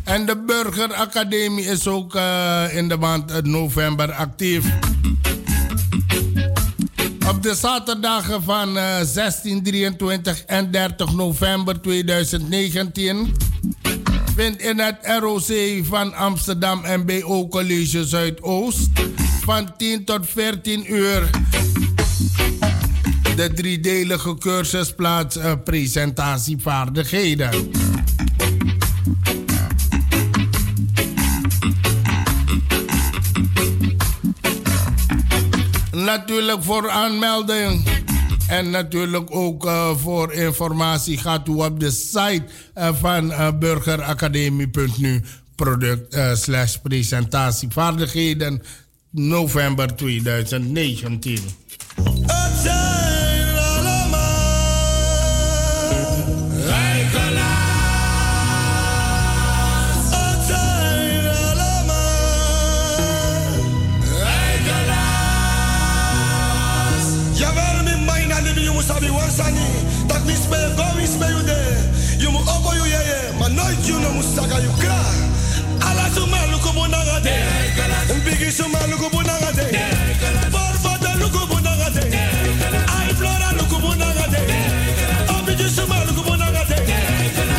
En 0.04 0.26
de 0.26 0.42
Burgeracademie 0.46 1.64
is 1.64 1.86
ook 1.86 2.14
uh, 2.14 2.64
in 2.72 2.88
de 2.88 2.96
maand 2.96 3.44
november 3.44 4.12
actief. 4.12 4.64
Op 7.28 7.42
de 7.42 7.54
zaterdagen 7.54 8.42
van 8.42 8.76
uh, 8.76 9.00
16, 9.02 9.62
23 9.62 10.44
en 10.44 10.70
30 10.70 11.12
november 11.12 11.80
2019 11.80 13.34
vindt 14.36 14.62
in 14.62 14.78
het 14.78 14.96
ROC 15.20 15.84
van 15.84 16.14
Amsterdam 16.14 16.82
MBO 16.86 17.48
College 17.48 18.04
Zuidoost 18.06 18.88
van 19.44 19.76
10 19.76 20.04
tot 20.04 20.28
14 20.28 20.92
uur. 20.92 21.30
De 23.36 23.52
driedelige 23.54 24.38
cursus 24.38 24.94
plaats 24.94 25.36
uh, 25.36 25.52
presentatievaardigheden. 25.64 27.70
Natuurlijk 35.92 36.62
voor 36.62 36.90
aanmelding. 36.90 37.88
En 38.48 38.70
natuurlijk 38.70 39.34
ook 39.34 39.64
uh, 39.64 39.96
voor 39.96 40.32
informatie 40.32 41.18
gaat 41.18 41.48
u 41.48 41.52
op 41.52 41.80
de 41.80 41.90
site 41.90 42.44
uh, 42.78 42.94
van 42.94 43.32
burgeracademie.nu 43.58 45.22
product 45.54 46.16
slash 46.34 46.76
presentatievaardigheden 46.76 48.62
november 49.14 49.86
2019. 49.86 51.38
sabi 68.84 69.08
wansani 69.08 69.64
tak 70.08 70.26
mi 70.26 70.34
spe 70.36 70.60
go 70.76 70.84
mi 70.92 71.06
spe 71.08 71.24
you 71.32 71.40
de 71.48 71.64
lu 78.62 78.96
ko 78.98 79.08
bonanga 79.10 79.50
de 79.52 79.66
ai 82.86 83.14
flora 83.18 83.50
lu 83.58 83.64
ko 83.66 83.78
bonanga 83.80 84.26
de 84.30 84.40
obiji 85.34 85.68
su 85.68 85.86
malu 85.88 86.14
ko 86.14 86.22
bonanga 86.22 86.62
de 86.68 86.76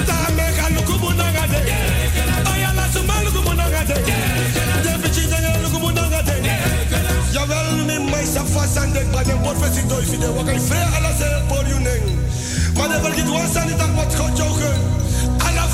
ta 0.08 0.16
me 0.38 0.46
ka 0.56 0.70
lu 0.70 0.82
ko 0.88 0.98
bonanga 0.98 1.48
de 1.52 1.60
ay 2.52 2.64
ala 2.64 2.88
su 2.94 3.04
malu 3.04 3.30
ko 3.32 3.42
bonanga 3.42 3.84
de 3.84 3.96
de 4.84 4.92
bichi 5.02 5.28
de 5.28 5.38
lu 5.64 5.70
ko 5.70 5.80
bonanga 5.80 6.22
de 6.24 6.36
jawel 7.34 7.86
mi 7.88 8.00
mai 8.12 8.26
sa 8.26 8.44
fasande 8.46 9.04
ba 9.12 9.22
de 9.24 9.34
por 9.44 9.56
fesito 9.56 10.00
i 10.00 10.06
fide 10.06 10.28
wakai 10.38 10.60
fre 10.60 10.80
ala 10.98 11.12
se 11.20 11.28
por 11.50 11.68
you 11.68 11.80
neng. 11.80 12.08
Maar 12.78 12.88
de 12.88 13.00
vergit 13.02 13.30
wansan 13.30 13.68
tak 13.78 13.96
wat 13.96 14.16
gojogen 14.16 14.96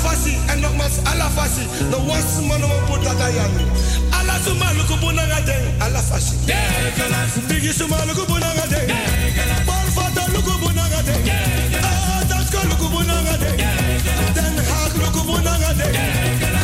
fasi 0.02 0.36
en 0.46 0.60
nogmaals 0.60 0.98
ala 1.04 1.30
fasi. 1.30 1.62
No 1.90 1.98
was 2.06 2.40
mano 2.48 2.66
mo 2.66 2.78
puta 2.86 3.14
dayani 3.14 3.64
ala 3.64 4.01
suma 4.44 4.72
luku 4.78 4.96
bunanga 5.00 5.40
den 5.46 5.62
ala 5.80 6.02
fasi 6.02 6.34
bigi 7.48 7.72
suma 7.72 7.96
luku 8.08 8.24
bunanga 8.26 8.66
den 8.72 8.88
bal 9.66 9.86
fata 9.96 10.24
luku 10.34 10.54
bunanga 10.62 11.00
den 11.06 11.22
dasko 12.30 12.60
luku 12.70 12.86
bunanga 12.94 13.34
den 13.42 13.56
den 14.36 14.54
hak 14.70 14.92
luku 15.02 15.20
bunanga 15.28 15.70
den 15.78 16.61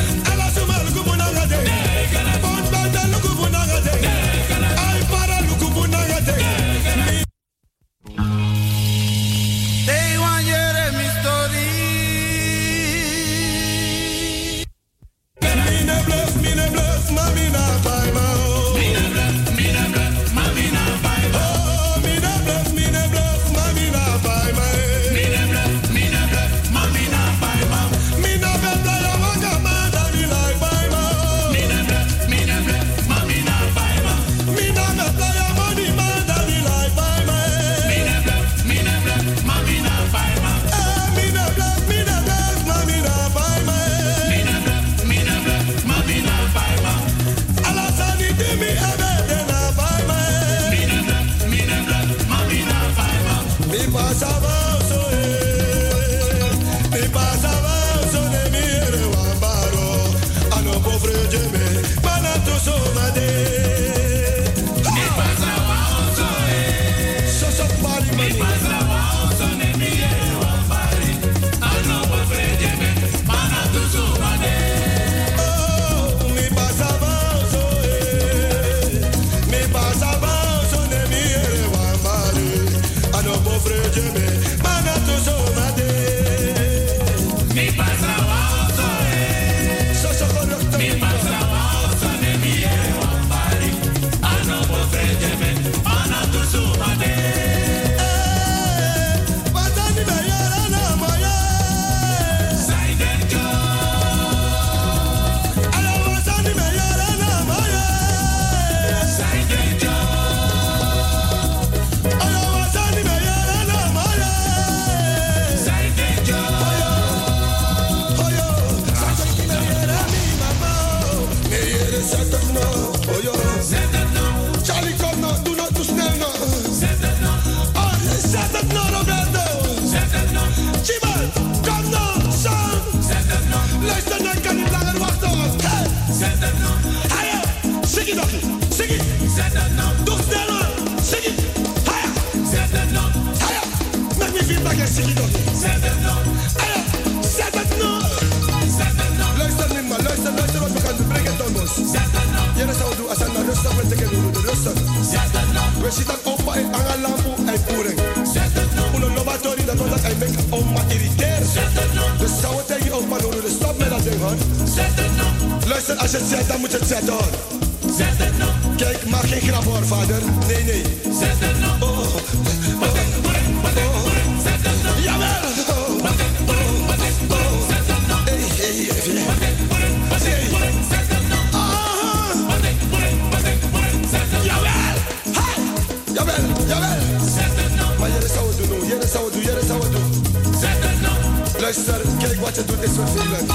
Luister, 191.68 192.00
kijk 192.18 192.40
wat 192.40 192.54
je 192.54 192.64
doet 192.64 192.82
is 192.82 192.90
vervelend. 192.94 193.52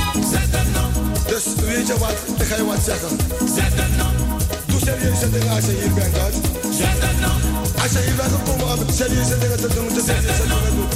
Dus 1.27 1.43
weet 1.65 1.87
je 1.87 1.97
wat, 1.99 2.15
dan 2.37 2.47
ga 2.47 2.55
je 2.55 2.65
wat 2.65 2.83
zeggen. 2.83 3.17
Doe 4.65 4.79
serieuze 4.79 5.29
dingen 5.29 5.49
als 5.49 5.65
je 5.65 5.71
hier 5.71 5.93
bent, 5.93 6.17
hoor. 6.17 6.62
Als 6.73 7.91
je 7.91 7.99
hier 8.05 8.15
bent 8.15 8.31
gekomen 8.31 8.77
om 8.77 8.93
serieuze 8.93 9.37
dingen 9.37 9.57
te 9.57 9.67
doen, 9.73 9.83
moet 9.83 9.93
je 9.93 10.01
serieuze 10.05 10.41
dingen 10.41 10.75
doen. 10.75 10.87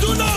Doe 0.00 0.14
nou! 0.14 0.28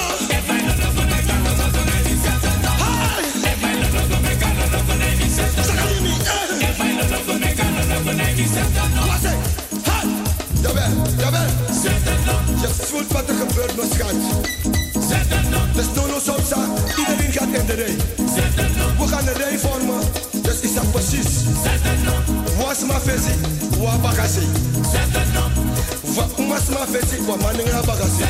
Wat 9.08 9.20
zeg? 9.22 9.34
Ha! 9.84 10.02
Jawel, 10.62 10.91
jawel. 11.18 11.47
Je 12.62 12.68
voelt 12.68 13.12
wat 13.12 13.30
er 13.30 13.36
gebeurt, 13.36 13.76
mijn 13.76 13.89
schat. 13.91 14.14
Dus 15.76 15.86
Nono 15.95 16.20
Sosa, 16.20 16.66
iedereen 16.97 17.32
gaat 17.32 17.60
in 17.60 17.66
de 17.66 17.74
rij. 17.74 17.95
We 18.99 19.08
gaan 19.08 19.28
een 19.28 19.34
rij 19.34 19.58
vormen, 19.60 19.99
dus 19.99 20.20
is 20.62 20.74
dat 20.74 20.91
precies. 20.91 21.28
Was 22.57 22.80
ma 22.88 22.99
fesi, 22.99 23.34
wa 23.78 23.97
bagasi. 23.97 24.45
Wa 26.16 26.26
umas 26.38 26.68
ma 26.70 26.86
fesi, 26.91 27.18
wa 27.28 27.36
maninga 27.36 27.82
bagasi. 27.86 28.24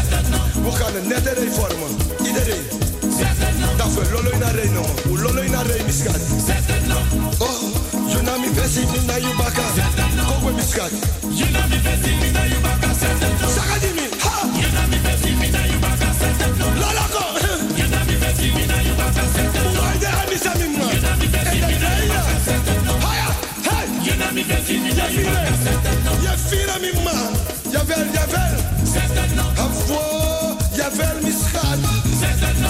We 0.64 0.72
gaan 0.72 0.96
een 0.96 1.08
nette 1.08 1.34
rij 1.34 1.52
vormen, 1.52 1.92
iedereen. 2.26 2.64
Dat 3.78 3.94
we 3.94 4.10
lolo 4.14 4.30
in 4.30 4.42
een 4.42 4.52
rij 4.52 4.70
noemen. 4.70 4.96
We 5.04 5.22
lolo 5.22 5.42
in 5.42 5.54
een 5.54 5.64
rij, 5.68 5.82
mijn 5.82 5.94
schat. 5.94 6.22
Oh, 7.38 7.62
you 8.08 8.22
know 8.24 8.40
me 8.40 8.50
fesi, 8.56 8.86
me 8.92 9.00
na 9.06 9.18
you 9.18 9.36
baka. 9.36 9.64
Kom 10.28 10.44
met 10.44 10.56
mijn 10.56 10.68
schat. 10.68 10.92
You 11.30 11.52
know 11.52 11.68
me 11.70 11.80
fesi, 11.86 12.12
me 12.22 12.32
na 12.32 12.44
you 12.44 12.62
baka. 12.62 12.90
Sakadimi, 13.56 14.06
ha! 14.24 14.34
You 14.62 14.70
know 14.76 14.88
me 14.90 14.98
fesi, 15.06 15.32
me 15.40 15.50
na 15.50 15.64
you 15.66 15.80
baka. 15.80 16.08
Lola 16.82 17.06
ko! 17.16 17.24
You 17.76 17.88
know 17.94 18.04
me 18.08 18.16
fesi, 18.22 18.48
me 18.56 18.66
na 18.66 18.78
you 18.82 18.96
baka. 18.96 19.24
Uwai 19.78 19.98
de 20.00 20.06
ha 20.06 20.24
mi 20.30 20.38
sa 20.44 20.54
mi 20.60 20.68
Je 24.52 26.34
fira 26.50 26.78
mi 26.82 26.92
ma. 27.04 27.12
Jawel, 27.72 28.06
jawel. 28.14 28.56
Havo, 29.56 30.58
jawel, 30.76 31.18
mi 31.24 31.32
schat. 31.32 31.80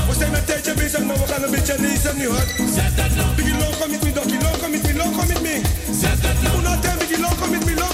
We 0.07 0.15
zijn 0.17 0.33
een 0.33 0.45
tijdje 0.45 0.73
bezig, 0.73 1.03
maar 1.03 1.17
we 1.17 1.27
gaan 1.27 1.43
een 1.43 1.51
beetje 1.51 1.75
lezen 1.79 2.17
nu 2.17 2.27
hoor. 2.27 2.45
Biggie 3.35 3.57
long 3.57 3.75
come 3.79 3.91
with 3.91 4.03
me, 4.03 4.11
doggy 4.13 4.37
long 4.41 4.71
with 4.71 4.83
me, 4.83 4.93
long 4.93 5.15
come 5.15 5.27
with 5.27 5.41
me. 5.41 5.61
Una 6.57 6.79
time, 6.81 6.97
biggie 6.99 7.19
long 7.19 7.35
come 7.39 7.57
with 7.57 7.65
me, 7.65 7.75
long 7.75 7.75
come 7.75 7.75
with 7.75 7.75
me, 7.75 7.75
long 7.75 7.90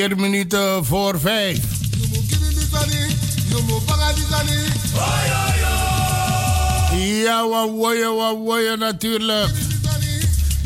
Vier 0.00 0.16
minuten 0.16 0.84
voor 0.84 1.20
vijf. 1.20 1.58
Ja, 6.96 7.48
wat 7.48 8.36
woeien 8.36 8.78
natuurlijk. 8.78 9.50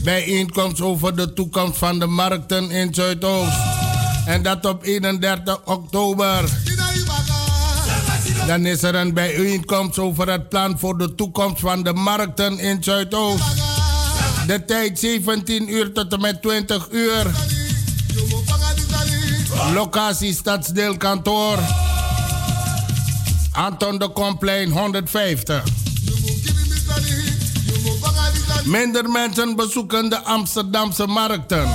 Bijeenkomst 0.03 0.80
over 0.80 1.16
de 1.16 1.32
toekomst 1.32 1.78
van 1.78 1.99
de 1.99 2.07
markten 2.07 2.70
in 2.70 2.95
Zuidoost. 2.95 3.57
En 4.26 4.43
dat 4.43 4.64
op 4.64 4.85
31 4.85 5.61
oktober. 5.64 6.45
Dan 8.47 8.66
is 8.66 8.82
er 8.82 8.95
een 8.95 9.14
bijeenkomst 9.14 9.99
over 9.99 10.30
het 10.30 10.49
plan 10.49 10.78
voor 10.78 10.99
de 10.99 11.14
toekomst 11.14 11.61
van 11.61 11.82
de 11.82 11.93
markten 11.93 12.59
in 12.59 12.82
Zuidoost. 12.82 13.45
De 14.47 14.64
tijd 14.64 14.99
17 14.99 15.72
uur 15.72 15.93
tot 15.93 16.12
en 16.12 16.20
met 16.20 16.43
20 16.43 16.89
uur. 16.91 17.53
Locatie 19.72 20.34
Stadsdeelkantoor. 20.34 21.58
Anton 23.52 23.98
de 23.98 24.08
Komplein 24.08 24.70
150. 24.70 25.62
Minder 28.64 29.10
mensen 29.10 29.56
bezoeken 29.56 30.08
de 30.10 30.22
Amsterdamse 30.22 31.06
markten. 31.06 31.68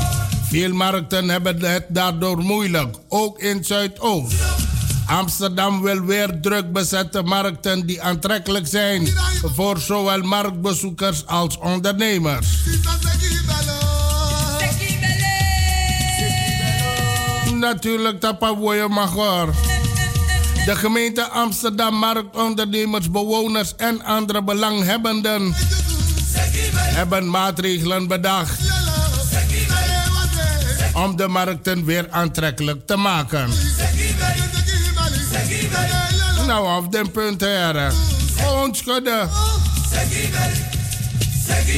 Veel 0.49 0.73
markten 0.73 1.29
hebben 1.29 1.61
het 1.61 1.85
daardoor 1.89 2.37
moeilijk, 2.37 2.95
ook 3.07 3.39
in 3.39 3.63
Zuidoost. 3.63 4.35
Amsterdam 5.05 5.81
wil 5.81 6.01
weer 6.01 6.39
druk 6.41 6.71
bezette 6.71 7.21
markten 7.21 7.85
die 7.85 8.01
aantrekkelijk 8.01 8.67
zijn 8.67 9.07
voor 9.55 9.77
zowel 9.77 10.21
marktbezoekers 10.21 11.25
als 11.25 11.57
ondernemers. 11.57 12.47
Natuurlijk, 17.59 18.19
Tapa 18.19 18.53
Magor. 18.87 19.53
De 20.65 20.75
gemeente 20.75 21.23
Amsterdam, 21.23 21.95
marktondernemers, 21.95 23.11
bewoners 23.11 23.75
en 23.75 24.03
andere 24.03 24.43
belanghebbenden 24.43 25.53
hebben 26.73 27.29
maatregelen 27.29 28.07
bedacht 28.07 28.59
om 30.93 31.15
de 31.15 31.27
markten 31.27 31.85
weer 31.85 32.07
aantrekkelijk 32.09 32.87
te 32.87 32.95
maken. 32.95 33.49
Nou, 36.45 36.83
op 36.83 36.91
den 36.91 37.11
punt, 37.11 37.41
heren. 37.41 37.93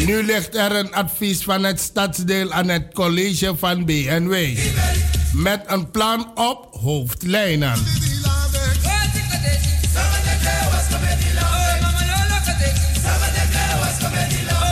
Nu 0.06 0.24
ligt 0.24 0.56
er 0.56 0.76
een 0.76 0.94
advies 0.94 1.44
van 1.44 1.64
het 1.64 1.80
stadsdeel 1.80 2.52
aan 2.52 2.68
het 2.68 2.94
college 2.94 3.56
van 3.58 3.86
BNW. 3.86 4.58
Met 5.34 5.62
een 5.66 5.92
plan 5.92 6.32
op 6.36 6.68
hoofdlijnen. 6.82 7.74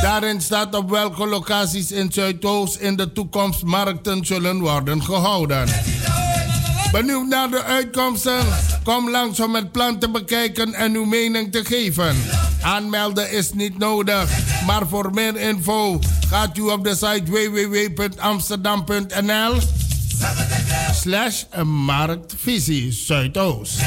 Daarin 0.02 0.42
staat 0.42 0.76
op 0.76 0.90
welke 0.90 1.28
locaties 1.28 1.92
in 1.92 2.12
Zuidoost 2.12 2.76
in 2.76 2.96
de 2.96 3.12
toekomst 3.12 3.64
markten 3.64 4.26
zullen 4.26 4.60
worden 4.60 5.04
gehouden. 5.04 5.68
Benieuwd 6.92 7.28
naar 7.28 7.50
de 7.50 7.64
uitkomsten? 7.64 8.40
Kom 8.84 9.10
langs 9.10 9.40
om 9.40 9.56
het 9.56 9.72
plan 9.72 10.00
te 10.00 10.10
bekijken 10.10 10.74
en 10.74 10.96
uw 10.96 11.06
mening 11.06 11.52
te 11.52 11.66
geven. 11.66 12.16
Aanmelden 12.62 13.32
is 13.32 13.54
niet 13.54 13.78
nodig, 13.78 14.30
maar 14.66 14.88
voor 14.88 15.14
meer 15.14 15.38
info 15.38 16.00
gaat 16.28 16.58
u 16.58 16.62
op 16.62 16.84
de 16.84 16.96
site 16.96 17.24
www.amsterdam.nl 17.26 19.58
slash 20.94 21.46
marktvisie 21.66 22.92
Zuidoost. 22.92 23.80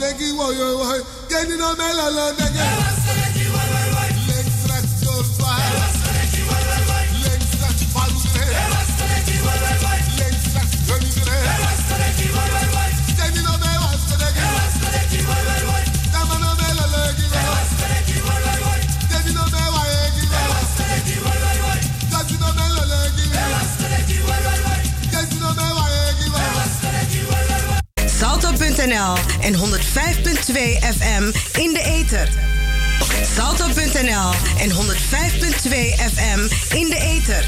Degi 0.00 0.32
wo 0.32 0.52
yo 0.52 0.78
wo 0.78 0.86
geni 1.28 1.56
no 1.56 1.74
mela 1.76 2.10
la 2.10 2.32
degi 2.32 2.77
Salto.nl 28.88 29.18
en 29.40 29.54
105.2 29.54 30.80
FM 30.80 31.32
in 31.58 31.72
de 31.72 31.82
ether. 31.82 32.28
Salto.nl 33.34 34.32
en 34.58 34.70
105.2 34.70 36.00
FM 36.00 36.48
in 36.74 36.88
de 36.88 36.96
ether. 36.96 37.44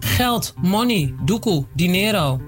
Geld, 0.00 0.54
money, 0.56 1.14
doekoe, 1.24 1.66
dinero. 1.74 2.47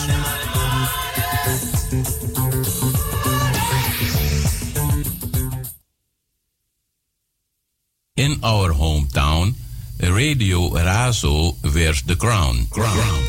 In 8.13 8.37
our 8.41 8.71
hometown, 8.71 9.64
Radio 9.99 10.69
Razo 10.73 11.55
wears 11.61 12.03
the 12.03 12.15
crown. 12.15 12.67
crown. 12.69 13.23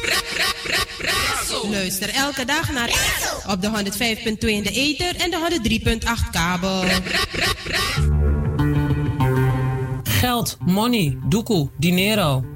Luister 1.71 2.09
elke 2.09 2.45
dag 2.45 2.73
naar 2.73 2.89
op 3.47 3.63
de 3.63 3.69
105.2 3.69 4.49
in 4.49 4.63
de 4.63 4.71
ether 4.71 5.17
en 5.17 5.31
de 5.31 5.59
103.8 6.01 6.31
kabel. 6.31 6.85
Geld, 10.03 10.57
money, 10.61 11.19
doekoe, 11.29 11.71
dinero. 11.79 12.56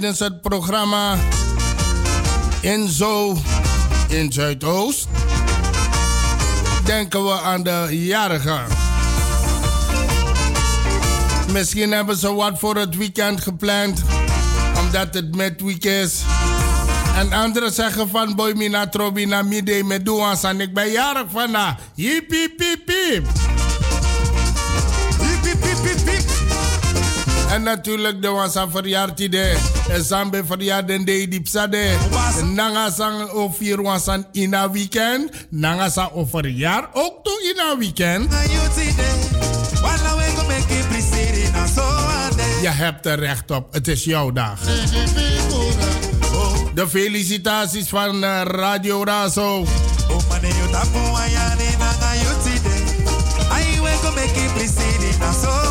Tijdens 0.00 0.20
het 0.20 0.40
programma 0.40 1.16
Inzo 2.60 3.36
in 4.08 4.32
Zuidoost 4.32 5.08
denken 6.84 7.24
we 7.24 7.40
aan 7.40 7.62
de 7.62 7.86
jarigen. 7.90 8.60
Misschien 11.52 11.92
hebben 11.92 12.16
ze 12.16 12.34
wat 12.34 12.58
voor 12.58 12.76
het 12.76 12.96
weekend 12.96 13.40
gepland, 13.40 14.02
omdat 14.78 15.14
het 15.14 15.36
midweek 15.36 15.84
is. 15.84 16.22
En 17.16 17.32
anderen 17.32 17.72
zeggen 17.72 18.08
van 18.08 18.34
boy 18.34 18.52
mina 18.52 18.86
trobi 18.86 19.26
na 19.26 19.42
midday 19.42 19.82
met 19.82 20.04
doans 20.04 20.42
en 20.42 20.60
ik 20.60 20.74
ben 20.74 20.90
jarig 20.90 21.26
vandaag. 21.30 21.74
Hiep 21.94 22.30
hiep. 22.30 23.49
En 27.50 27.62
natuurlijk 27.62 28.22
de 28.22 28.28
wansa 28.28 28.68
verjaartide. 28.70 29.56
En 29.88 30.04
sambe 30.04 30.42
verjaarden 30.46 31.04
de 31.04 31.28
diepsade. 31.28 31.96
Nanga 32.54 32.90
sang 32.90 33.30
of 33.30 33.56
vier 33.56 33.82
wansan 33.82 34.26
in 34.32 34.54
a 34.54 34.70
weekend. 34.70 35.30
Nanga 35.48 35.88
sang 35.88 36.10
of 36.10 36.30
verjaar 36.30 36.88
ook 36.92 37.24
toe 37.24 37.52
in 37.54 37.60
a 37.60 37.78
weekend. 37.78 38.32
Je 42.62 42.68
hebt 42.68 43.06
er 43.06 43.18
recht 43.18 43.50
op. 43.50 43.72
Het 43.72 43.88
is 43.88 44.04
jouw 44.04 44.32
dag. 44.32 44.60
De 46.74 46.88
felicitaties 46.88 47.88
van 47.88 48.24
eh, 48.24 48.40
Radio 48.44 49.04
Razo. 49.04 49.66
Go 54.02 54.10
make 54.14 54.36
in. 54.36 55.69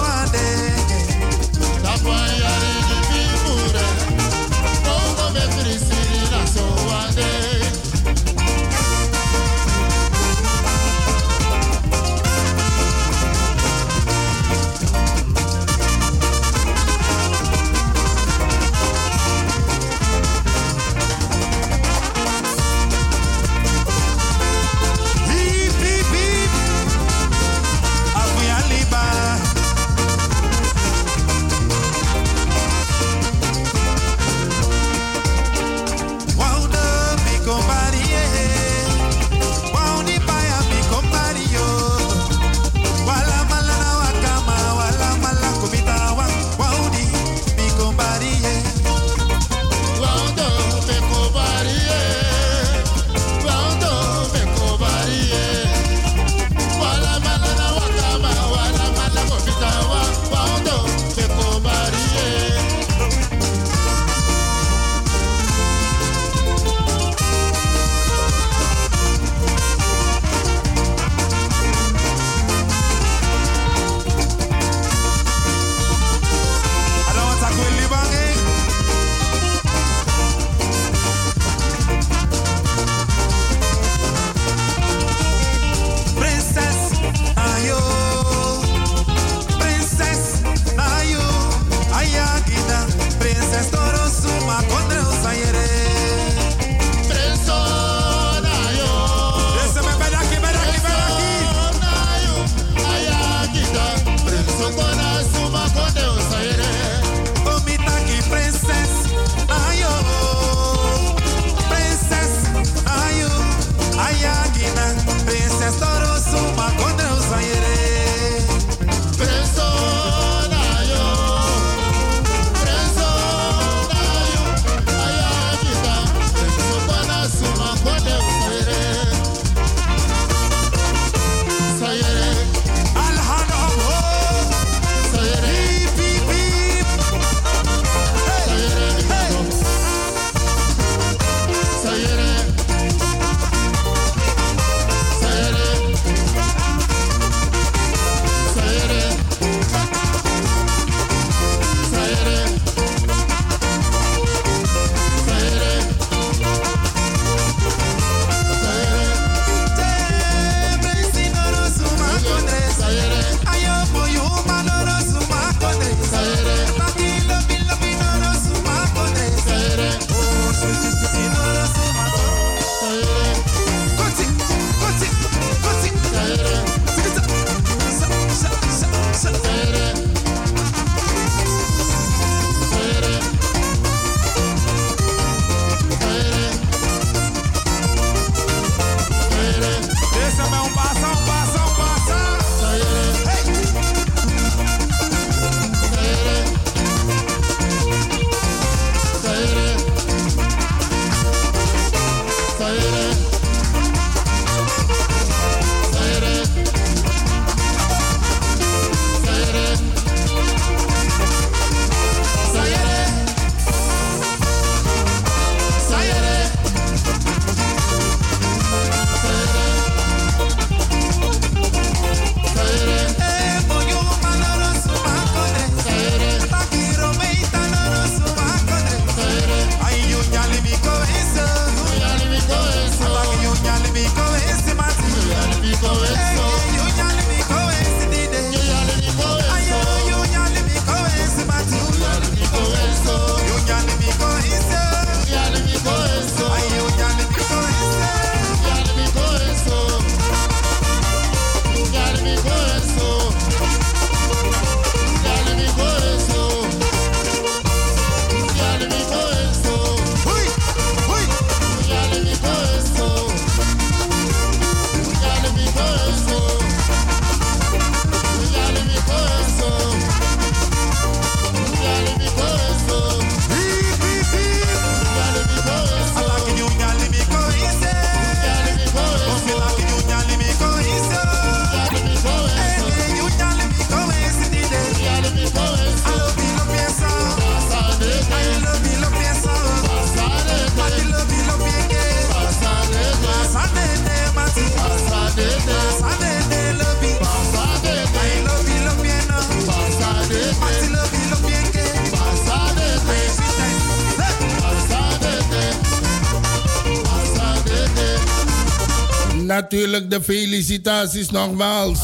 Felicitaties 310.80 311.30
nogmaals. 311.30 311.99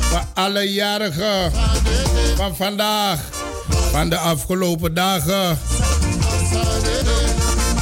Voor 0.00 0.24
alle 0.34 0.72
jarigen 0.72 1.52
van 2.36 2.56
vandaag, 2.56 3.20
van 3.90 4.08
de 4.08 4.16
afgelopen 4.16 4.94
dagen. 4.94 5.58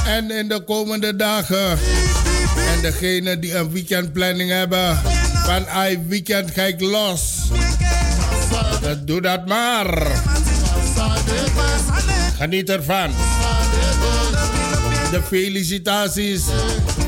En 0.05 0.31
in 0.31 0.47
de 0.47 0.63
komende 0.63 1.15
dagen. 1.15 1.79
En 2.67 2.81
degene 2.81 3.39
die 3.39 3.55
een 3.55 3.71
weekendplanning 3.71 4.49
hebben. 4.49 4.99
Van 5.45 5.65
I 5.89 5.99
weekend 6.07 6.51
ga 6.51 6.63
ik 6.63 6.81
los. 6.81 7.21
Doe 9.05 9.21
dat 9.21 9.47
maar. 9.47 10.07
Geniet 12.37 12.69
ervan. 12.69 13.11
De 15.11 15.21
felicitaties 15.27 16.43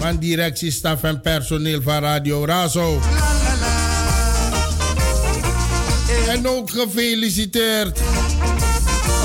van 0.04 0.18
directie, 0.20 0.72
staf 0.72 1.04
en 1.04 1.22
personeel 1.22 1.82
van 1.82 2.02
Radio 2.02 2.46
Razo. 2.46 3.02
En 6.28 6.48
ook 6.48 6.70
gefeliciteerd 6.70 8.00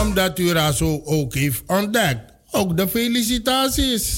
omdat 0.00 0.38
u 0.38 0.52
Razo 0.52 1.00
ook 1.04 1.34
heeft 1.34 1.62
ontdekt. 1.66 2.32
Ook 2.50 2.76
de 2.76 2.88
felicitaties. 2.88 4.17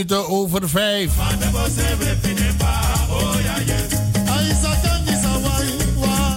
minuten 0.00 0.28
over 0.28 0.68
5. 0.68 1.10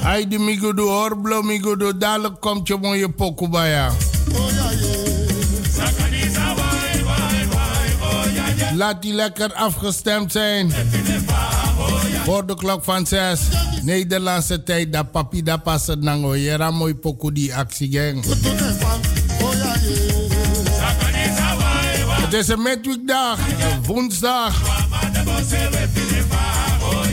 Ai 0.03 0.27
di 0.27 0.37
migudu 0.37 0.81
horblo 0.81 1.41
migudu 1.41 1.97
dadelijk 1.97 2.39
komt 2.39 2.67
je 2.67 2.77
mooie 2.77 3.09
pokubaya. 3.09 3.91
Laat 8.75 9.01
die 9.01 9.13
lekker 9.13 9.53
afgestemd 9.53 10.31
zijn. 10.31 10.71
Voor 12.23 12.45
de 12.45 12.55
klok 12.55 12.83
van 12.83 13.05
6. 13.05 13.39
Nederlandse 13.81 14.63
tijd, 14.63 14.93
dat 14.93 15.11
papi 15.11 15.43
dat 15.43 15.63
passen 15.63 16.03
nango. 16.03 16.35
Jera 16.35 16.71
mooi 16.71 16.95
poku 16.95 17.31
die 17.31 17.55
actie 17.55 17.91
gang. 17.91 18.25
Het 22.33 22.41
is 22.41 22.47
een 22.47 22.61
midweekdag, 22.61 23.39
woensdag. 23.85 24.61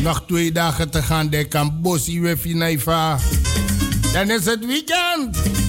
Nog 0.03 0.23
twee 0.27 0.53
dagen 0.53 0.91
te 0.91 1.03
gaan, 1.03 1.29
de 1.29 1.45
kan 1.45 1.81
bossie. 1.81 2.37
Dan 4.13 4.31
is 4.31 4.45
het 4.45 4.67
weekend. 4.67 5.60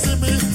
see 0.00 0.16
me. 0.16 0.49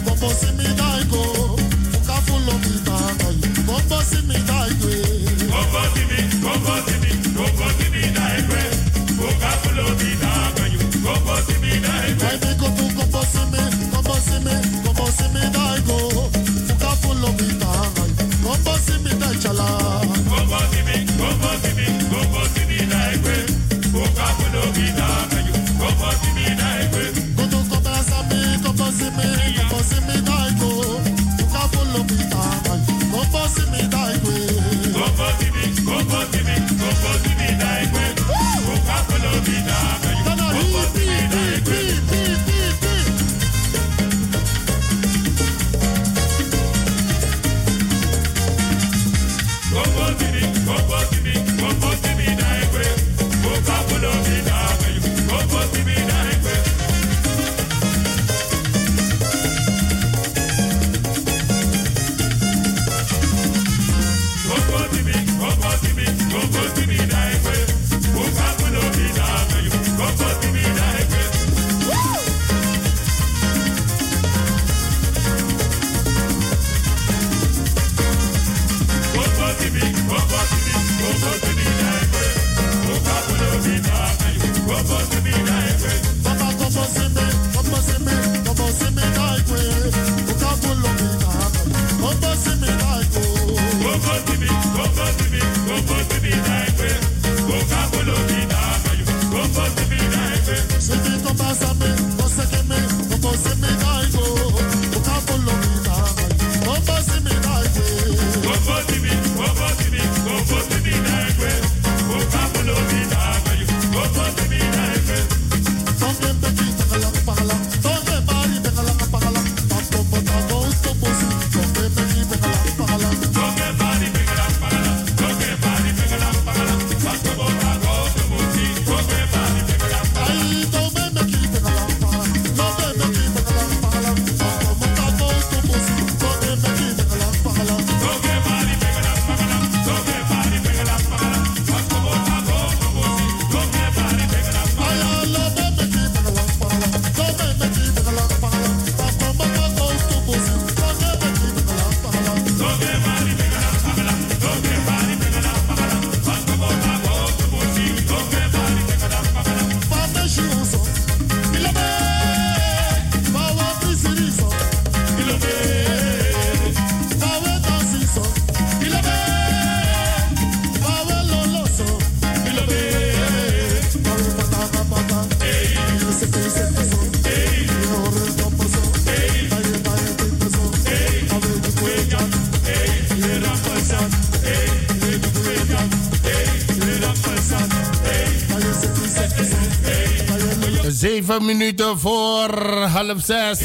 Zeven 191.15 191.45
minuten 191.45 191.99
voor 191.99 192.59
half 192.91 193.23
zes. 193.23 193.59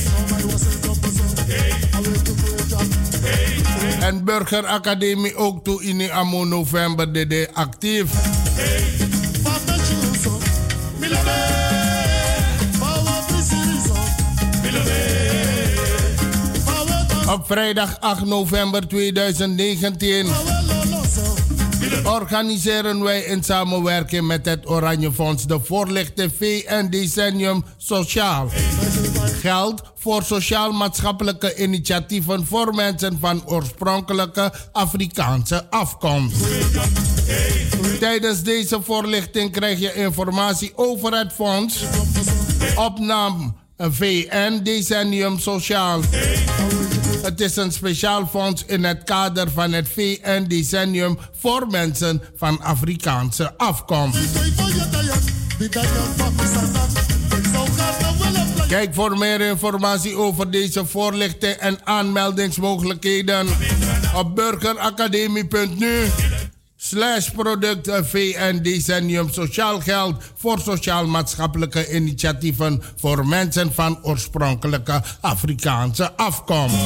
En 4.01 4.24
Burgeracademie 4.24 5.36
ook 5.36 5.64
toe 5.64 5.85
in 5.85 6.10
Amo 6.12 6.44
november 6.44 7.12
de 7.12 7.48
actief. 7.52 8.10
Op 17.28 17.47
vrijdag 17.47 18.01
8 18.01 18.24
november 18.24 18.89
2019 18.89 20.59
organiseren 22.04 23.02
wij 23.02 23.20
in 23.20 23.42
samenwerking 23.42 24.26
met 24.26 24.44
het 24.44 24.68
Oranje 24.68 25.12
Fonds 25.12 25.46
de 25.46 25.60
voorlichte 25.60 26.30
V 26.38 26.62
en 26.66 26.90
Decennium 26.90 27.64
Sociaal. 27.76 28.48
Geld 29.40 29.82
voor 29.96 30.22
sociaal-maatschappelijke 30.22 31.56
initiatieven 31.56 32.46
voor 32.46 32.74
mensen 32.74 33.18
van 33.20 33.42
oorspronkelijke 33.46 34.52
Afrikaanse 34.72 35.70
afkomst. 35.70 36.36
Tijdens 38.00 38.42
deze 38.42 38.82
voorlichting 38.82 39.52
krijg 39.52 39.80
je 39.80 39.94
informatie 39.94 40.72
over 40.74 41.18
het 41.18 41.32
fonds, 41.32 41.84
opname 42.76 43.52
VN 43.76 44.60
Decennium 44.62 45.38
Sociaal. 45.38 46.00
Het 47.22 47.40
is 47.40 47.56
een 47.56 47.72
speciaal 47.72 48.26
fonds 48.26 48.64
in 48.66 48.84
het 48.84 49.05
kader 49.05 49.51
van 49.51 49.72
het 49.72 49.88
VN 49.88 50.44
Decennium 50.44 51.18
voor 51.38 51.66
mensen 51.66 52.22
van 52.36 52.62
Afrikaanse 52.62 53.56
afkomst. 53.56 54.18
Kijk 58.68 58.94
voor 58.94 59.18
meer 59.18 59.40
informatie 59.40 60.16
over 60.16 60.51
deze 60.51 60.86
voorlichting 60.86 61.55
en 61.55 61.78
aanmeldingsmogelijkheden 61.86 63.47
op 64.14 64.34
burgeracademie.nu 64.34 66.06
slash 66.82 67.31
product 67.31 67.89
VN 68.11 68.62
Decennium 68.62 69.28
Sociaal 69.32 69.81
Geld 69.81 70.23
voor 70.36 70.59
sociaal-maatschappelijke 70.59 71.94
initiatieven 71.94 72.82
voor 72.97 73.27
mensen 73.27 73.74
van 73.74 73.98
oorspronkelijke 74.02 75.02
Afrikaanse 75.20 76.16
afkomst. 76.16 76.77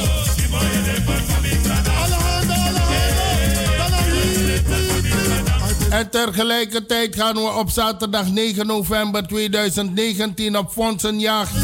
En 5.91 6.11
tegelijkertijd 6.11 7.17
gaan 7.17 7.35
we 7.35 7.53
op 7.59 7.71
zaterdag 7.71 8.31
9 8.31 8.67
november 8.67 9.27
2019 9.27 10.59
op 10.59 10.73
fondsenjacht. 10.73 11.55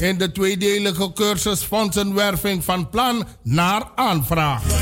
In 0.00 0.18
de 0.18 0.32
tweedelige 0.32 1.12
cursus 1.12 1.60
fondsenwerving 1.62 2.64
van 2.64 2.88
plan 2.90 3.24
naar 3.42 3.82
aanvraag. 3.94 4.77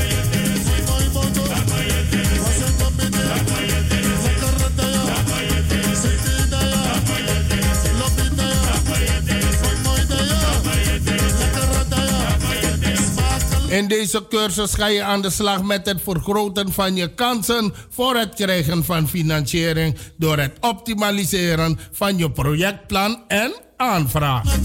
In 13.67 13.87
deze 13.87 14.27
cursus 14.29 14.73
ga 14.73 14.87
je 14.87 15.03
aan 15.03 15.21
de 15.21 15.29
slag 15.29 15.63
met 15.63 15.85
het 15.85 16.01
vergroten 16.03 16.73
van 16.73 16.95
je 16.95 17.13
kansen 17.13 17.73
voor 17.89 18.15
het 18.15 18.33
krijgen 18.33 18.85
van 18.85 19.07
financiering 19.07 19.97
door 20.15 20.37
het 20.37 20.51
optimaliseren 20.59 21.79
van 21.91 22.17
je 22.17 22.31
projectplan 22.31 23.23
en 23.27 23.53
aanvraag. 23.77 24.55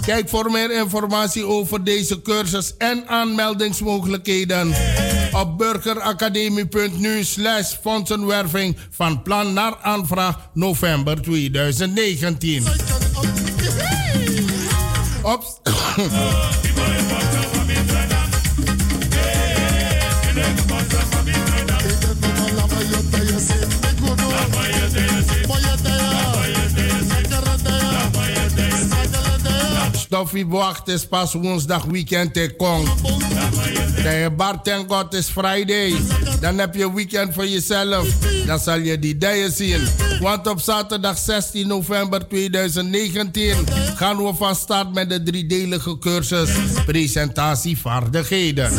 Kijk 0.00 0.28
voor 0.28 0.50
meer 0.50 0.72
informatie 0.72 1.44
over 1.46 1.84
deze 1.84 2.22
cursus 2.22 2.76
en 2.76 3.06
aanmeldingsmogelijkheden 3.06 4.74
op 5.32 5.58
burgeracademie.nu 5.58 7.24
slash 7.24 7.74
fondsenwerving 7.82 8.76
van 8.90 9.22
plan 9.22 9.52
naar 9.52 9.76
aanvraag 9.80 10.50
november 10.54 11.22
2019. 11.22 12.64
Op... 15.22 15.60
Stoffie 30.22 30.46
wacht 30.46 30.88
is 30.88 31.06
pas 31.06 31.32
woensdag 31.34 31.84
weekend 31.84 32.34
te 32.34 32.54
kong. 32.56 32.88
De 34.02 34.30
bar 34.36 34.62
thank 34.62 34.92
God 34.92 35.14
is 35.14 35.26
Friday. 35.28 35.94
Dan 36.40 36.58
heb 36.58 36.74
je 36.74 36.94
weekend 36.94 37.34
voor 37.34 37.46
jezelf. 37.46 38.08
Dan 38.46 38.58
zal 38.58 38.78
je 38.78 38.98
die 38.98 39.18
dijen 39.18 39.52
zien. 39.52 39.80
Want 40.20 40.46
op 40.46 40.60
zaterdag 40.60 41.18
16 41.18 41.66
november 41.66 42.28
2019 42.28 43.54
gaan 43.96 44.16
we 44.16 44.34
van 44.34 44.54
start 44.54 44.94
met 44.94 45.10
de 45.10 45.22
driedelige 45.22 45.98
cursus 45.98 46.50
Presentatievaardigheden. 46.86 48.72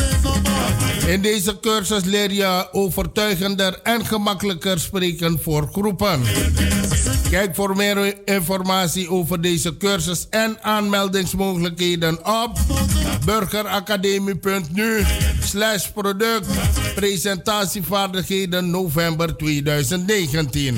In 1.08 1.22
deze 1.22 1.60
cursus 1.60 2.04
leer 2.04 2.32
je 2.32 2.68
overtuigender 2.72 3.80
en 3.84 4.06
gemakkelijker 4.06 4.80
spreken 4.80 5.40
voor 5.42 5.70
groepen. 5.72 6.22
Kijk 7.30 7.56
voor 7.56 7.76
meer 7.76 8.16
informatie 8.26 9.10
over 9.10 9.42
deze 9.42 9.78
cursus 9.78 10.28
en 10.30 10.58
aanmeldingsmogelijkheden 11.34 12.26
op 12.26 12.58
burgeracademie.nu 13.26 15.06
slash 15.44 15.88
product 15.88 16.48
presentatievaardigheden 16.96 18.70
november 18.70 19.38
2019. 19.38 20.78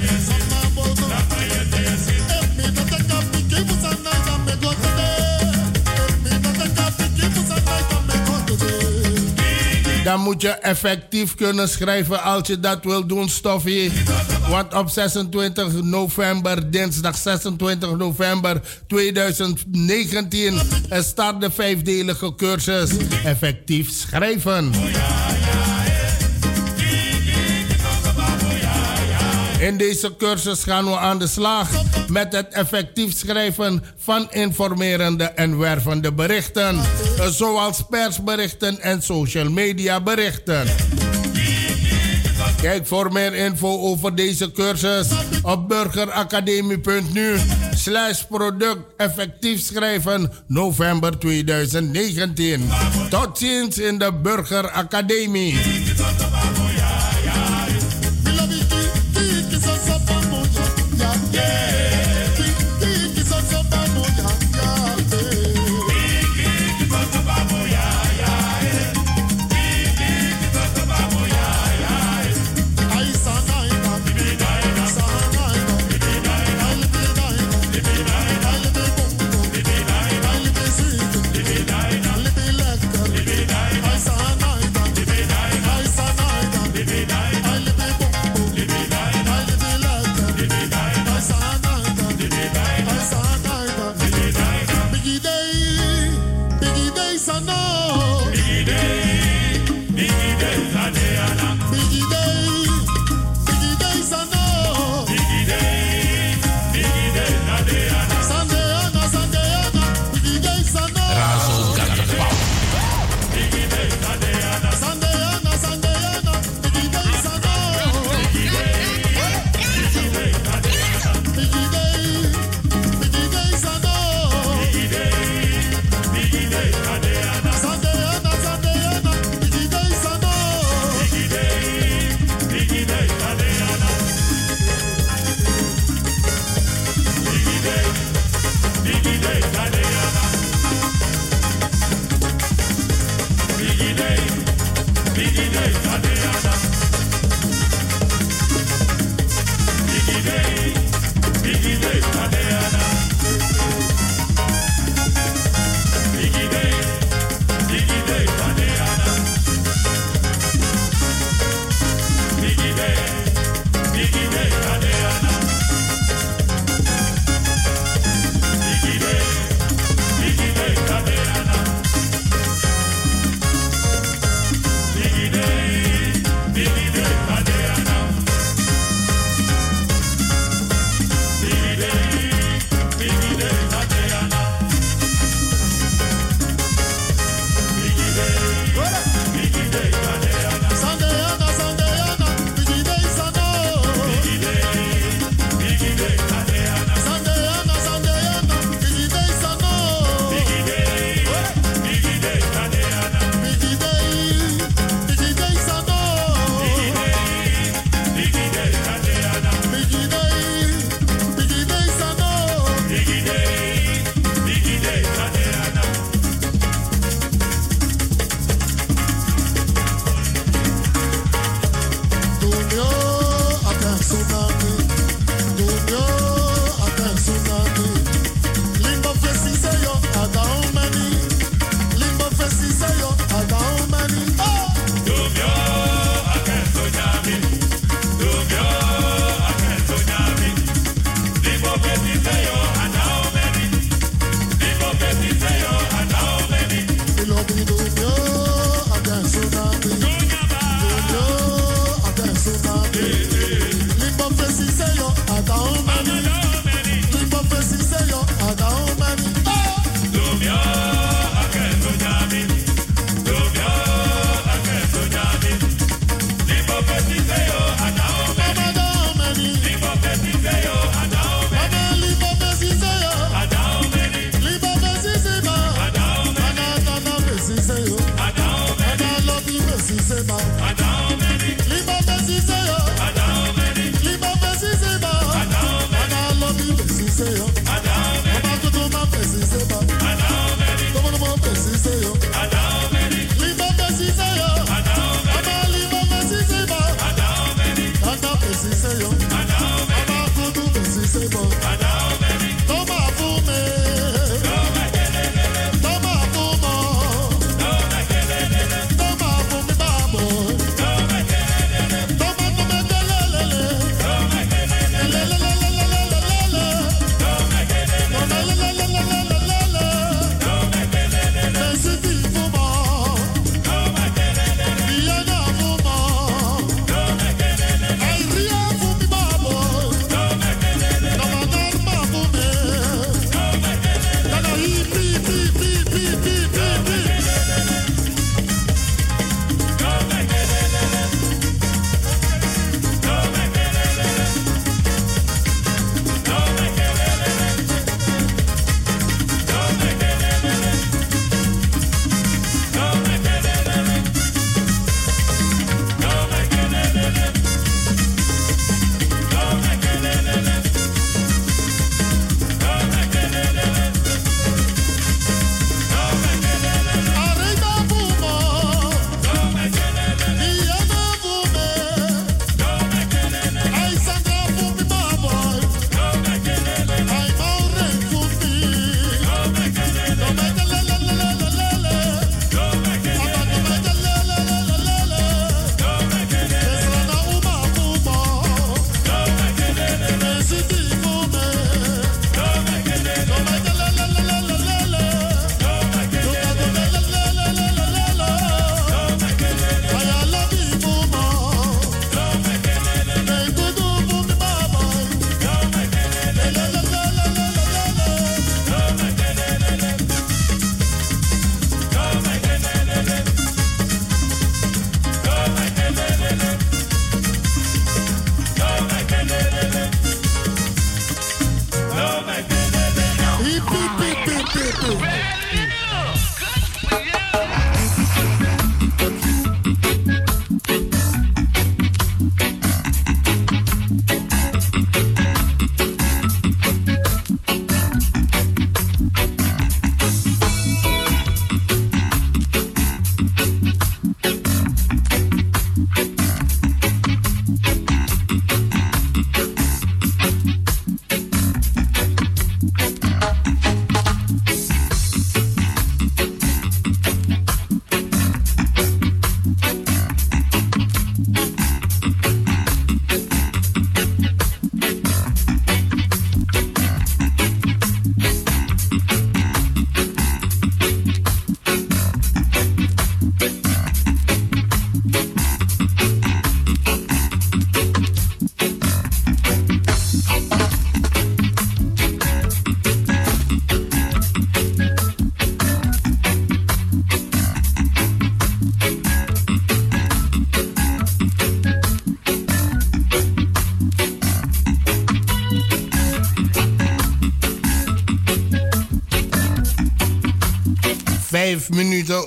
Dan 10.03 10.19
moet 10.19 10.41
je 10.41 10.49
effectief 10.49 11.35
kunnen 11.35 11.69
schrijven 11.69 12.23
als 12.23 12.47
je 12.47 12.59
dat 12.59 12.83
wil 12.83 13.07
doen, 13.07 13.29
Stoffie. 13.29 13.91
Want 14.55 14.73
op 14.73 14.89
26 14.89 15.81
november, 15.81 16.71
dinsdag 16.71 17.17
26 17.17 17.97
november 17.97 18.61
2019, 18.87 20.59
start 20.89 21.41
de 21.41 21.51
vijfdelige 21.51 22.35
cursus 22.35 22.89
Effectief 23.23 23.89
Schrijven. 23.91 24.71
In 29.59 29.77
deze 29.77 30.15
cursus 30.17 30.63
gaan 30.63 30.85
we 30.85 30.97
aan 30.97 31.19
de 31.19 31.27
slag 31.27 31.69
met 32.07 32.33
het 32.33 32.53
effectief 32.53 33.17
schrijven 33.17 33.83
van 33.97 34.27
informerende 34.31 35.23
en 35.23 35.57
wervende 35.57 36.13
berichten, 36.13 36.79
zoals 37.29 37.83
persberichten 37.89 38.79
en 38.79 39.01
social 39.01 39.49
media 39.49 40.01
berichten. 40.01 40.67
Kijk 42.61 42.87
voor 42.87 43.11
meer 43.11 43.33
info 43.33 43.79
over 43.79 44.15
deze 44.15 44.51
cursus 44.51 45.07
op 45.41 45.67
burgeracademie.nu 45.67 47.35
slash 47.75 48.23
product 48.23 48.81
effectief 48.97 49.61
schrijven 49.61 50.31
november 50.47 51.19
2019. 51.19 52.69
Tot 53.09 53.37
ziens 53.37 53.77
in 53.77 53.97
de 53.97 54.13
Burgeracademie. 54.13 55.53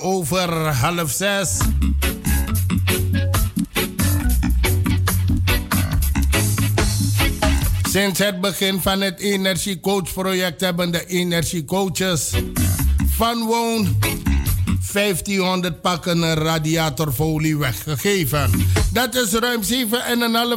Over 0.01 0.49
half 0.73 1.11
zes. 1.11 1.57
Sinds 7.89 8.19
het 8.19 8.41
begin 8.41 8.81
van 8.81 9.01
het 9.01 9.19
energiecoachproject 9.19 10.61
hebben 10.61 10.91
de 10.91 11.05
energiecoaches 11.05 12.31
van 13.15 13.45
Woon 13.45 13.97
1500 14.93 15.81
pakken 15.81 16.33
radiatorfolie 16.33 17.57
weggegeven. 17.57 18.51
Dat 18.93 19.15
is 19.15 19.31
ruim 19.31 19.61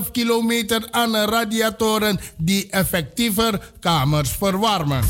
7,5 0.05 0.10
kilometer 0.10 0.89
aan 0.90 1.16
radiatoren 1.16 2.20
die 2.39 2.70
effectiever 2.70 3.73
kamers 3.81 4.31
verwarmen. 4.31 5.05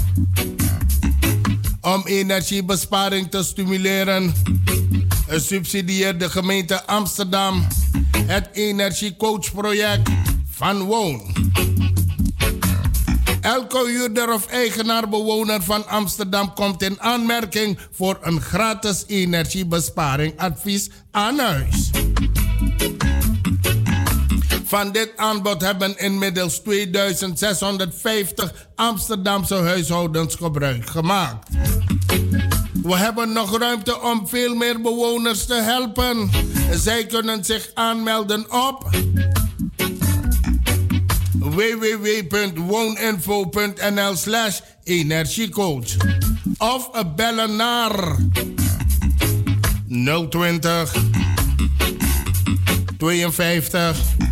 Om 1.83 2.03
energiebesparing 2.07 3.31
te 3.31 3.43
stimuleren, 3.43 4.35
subsidieert 5.29 6.21
de 6.21 6.31
gemeente 6.31 6.87
Amsterdam 6.87 7.67
het 8.27 8.49
energiecoachproject 8.53 10.11
van 10.51 10.83
Woon. 10.83 11.33
Elke 13.41 13.87
huurder 13.87 14.33
of 14.33 14.47
eigenaar 14.47 15.09
bewoner 15.09 15.63
van 15.63 15.89
Amsterdam 15.89 16.55
komt 16.55 16.83
in 16.83 17.01
aanmerking 17.01 17.79
voor 17.93 18.19
een 18.21 18.41
gratis 18.41 19.05
energiebesparing 19.07 20.39
advies 20.39 20.91
aan 21.11 21.39
huis. 21.39 21.91
Van 24.73 24.93
dit 24.93 25.13
aanbod 25.17 25.61
hebben 25.61 25.99
inmiddels 25.99 26.59
2650 26.59 28.69
Amsterdamse 28.75 29.55
huishoudens 29.55 30.35
gebruik 30.35 30.91
gemaakt. 30.91 31.49
We 32.83 32.97
hebben 32.97 33.33
nog 33.33 33.59
ruimte 33.59 34.01
om 34.01 34.29
veel 34.29 34.55
meer 34.55 34.81
bewoners 34.81 35.47
te 35.47 35.55
helpen. 35.55 36.31
Zij 36.71 37.07
kunnen 37.07 37.45
zich 37.45 37.71
aanmelden 37.75 38.53
op 38.53 38.91
www.wooninfo.nl 41.39 44.17
slash 44.17 44.61
energiecoach. 44.85 45.97
Of 46.59 46.91
bellen 47.17 47.57
naar 47.57 48.17
020 50.29 50.95
52 52.99 54.32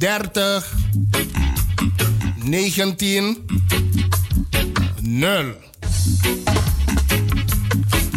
30 0.00 0.72
19 2.44 3.36
0. 5.00 5.44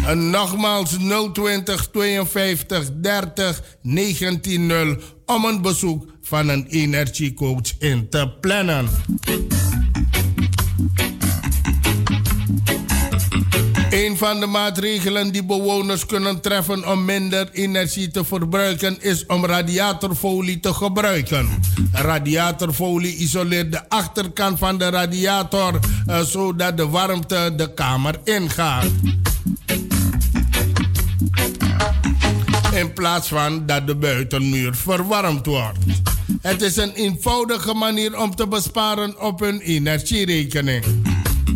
En 0.06 0.30
nogmaals 0.30 0.96
020 1.32 1.90
52 1.90 2.90
30 3.00 3.62
19 3.82 4.66
0 4.66 4.96
om 5.26 5.44
een 5.44 5.62
bezoek 5.62 6.06
van 6.22 6.48
een 6.48 6.66
energiecoach 6.66 7.78
in 7.78 8.08
te 8.08 8.32
plannen. 8.40 8.88
Een 14.04 14.16
van 14.16 14.40
de 14.40 14.46
maatregelen 14.46 15.32
die 15.32 15.44
bewoners 15.44 16.06
kunnen 16.06 16.40
treffen 16.40 16.90
om 16.90 17.04
minder 17.04 17.48
energie 17.52 18.10
te 18.10 18.24
verbruiken 18.24 19.02
is 19.02 19.26
om 19.26 19.46
radiatorfolie 19.46 20.60
te 20.60 20.74
gebruiken. 20.74 21.48
Radiatorfolie 21.92 23.16
isoleert 23.16 23.72
de 23.72 23.88
achterkant 23.88 24.58
van 24.58 24.78
de 24.78 24.88
radiator 24.88 25.78
uh, 26.06 26.20
zodat 26.20 26.76
de 26.76 26.88
warmte 26.88 27.52
de 27.56 27.74
kamer 27.74 28.20
ingaat. 28.24 28.86
In 32.72 32.92
plaats 32.92 33.28
van 33.28 33.66
dat 33.66 33.86
de 33.86 33.96
buitenmuur 33.96 34.74
verwarmd 34.74 35.46
wordt. 35.46 35.78
Het 36.40 36.62
is 36.62 36.76
een 36.76 36.92
eenvoudige 36.92 37.74
manier 37.74 38.18
om 38.18 38.34
te 38.34 38.48
besparen 38.48 39.20
op 39.20 39.40
hun 39.40 39.60
energierekening. 39.60 40.84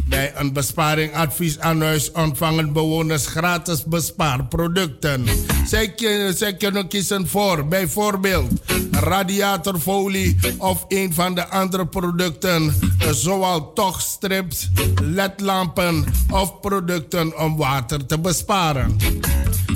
Bij 0.09 0.33
een 0.37 0.53
besparingadvies 0.53 1.59
aan 1.59 1.83
huis 1.83 2.13
ontvangen 2.13 2.73
bewoners 2.73 3.27
gratis 3.27 3.85
bespaarproducten. 3.85 5.25
Zij, 5.67 5.95
zij 6.35 6.57
kunnen 6.57 6.89
kiezen 6.89 7.29
voor 7.29 7.69
bijvoorbeeld 7.69 8.51
radiatorfolie 8.91 10.37
of 10.59 10.85
een 10.89 11.15
van 11.15 11.35
de 11.35 11.49
andere 11.49 11.87
producten, 11.87 12.75
zoals 13.11 13.63
tochtstrips, 13.75 14.69
ledlampen 15.03 16.05
of 16.31 16.61
producten 16.61 17.39
om 17.39 17.57
water 17.57 18.07
te 18.07 18.19
besparen. 18.19 18.97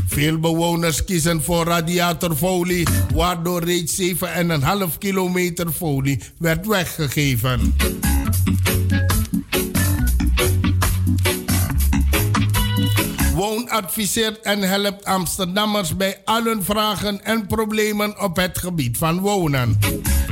Veel 0.06 0.38
bewoners 0.38 1.04
kiezen 1.04 1.42
voor 1.42 1.64
radiatorfolie, 1.64 2.86
waardoor 3.14 3.64
reeds 3.64 4.00
7,5 4.00 4.98
kilometer 4.98 5.70
folie 5.70 6.20
werd 6.38 6.66
weggegeven. 6.66 7.74
Adviseert 13.72 14.40
en 14.40 14.60
helpt 14.60 15.04
Amsterdammers 15.04 15.96
bij 15.96 16.20
al 16.24 16.42
hun 16.42 16.62
vragen 16.62 17.24
en 17.24 17.46
problemen 17.46 18.22
op 18.22 18.36
het 18.36 18.58
gebied 18.58 18.96
van 18.96 19.20
wonen. 19.20 19.78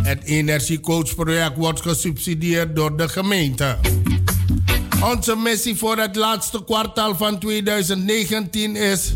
Het 0.02 0.24
energiecoachproject 0.24 1.56
wordt 1.56 1.80
gesubsidieerd 1.80 2.76
door 2.76 2.96
de 2.96 3.08
gemeente. 3.08 3.76
Onze 5.04 5.36
missie 5.36 5.76
voor 5.76 5.96
het 5.96 6.16
laatste 6.16 6.64
kwartaal 6.64 7.16
van 7.16 7.38
2019 7.38 8.76
is 8.76 9.12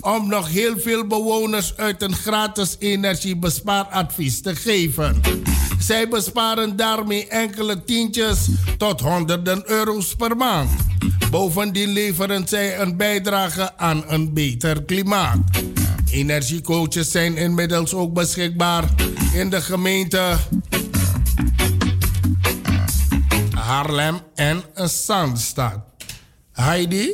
om 0.00 0.28
nog 0.28 0.48
heel 0.48 0.78
veel 0.78 1.06
bewoners 1.06 1.76
uit 1.76 2.02
een 2.02 2.14
gratis 2.14 2.76
energiebespaaradvies 2.78 4.40
te 4.42 4.54
geven. 4.56 5.20
Zij 5.78 6.08
besparen 6.08 6.76
daarmee 6.76 7.28
enkele 7.28 7.84
tientjes 7.84 8.48
tot 8.78 9.00
honderden 9.00 9.70
euro's 9.70 10.14
per 10.14 10.36
maand. 10.36 10.89
Bovendien 11.30 11.88
leveren 11.88 12.48
zij 12.48 12.78
een 12.80 12.96
bijdrage 12.96 13.76
aan 13.76 14.04
een 14.06 14.32
beter 14.32 14.82
klimaat. 14.82 15.38
Energiecoaches 16.10 17.10
zijn 17.10 17.36
inmiddels 17.36 17.94
ook 17.94 18.12
beschikbaar 18.12 18.84
in 19.34 19.50
de 19.50 19.60
gemeente 19.60 20.36
Haarlem 23.54 24.20
en 24.34 24.62
Zandstad. 24.74 25.78
Heidi? 26.52 27.12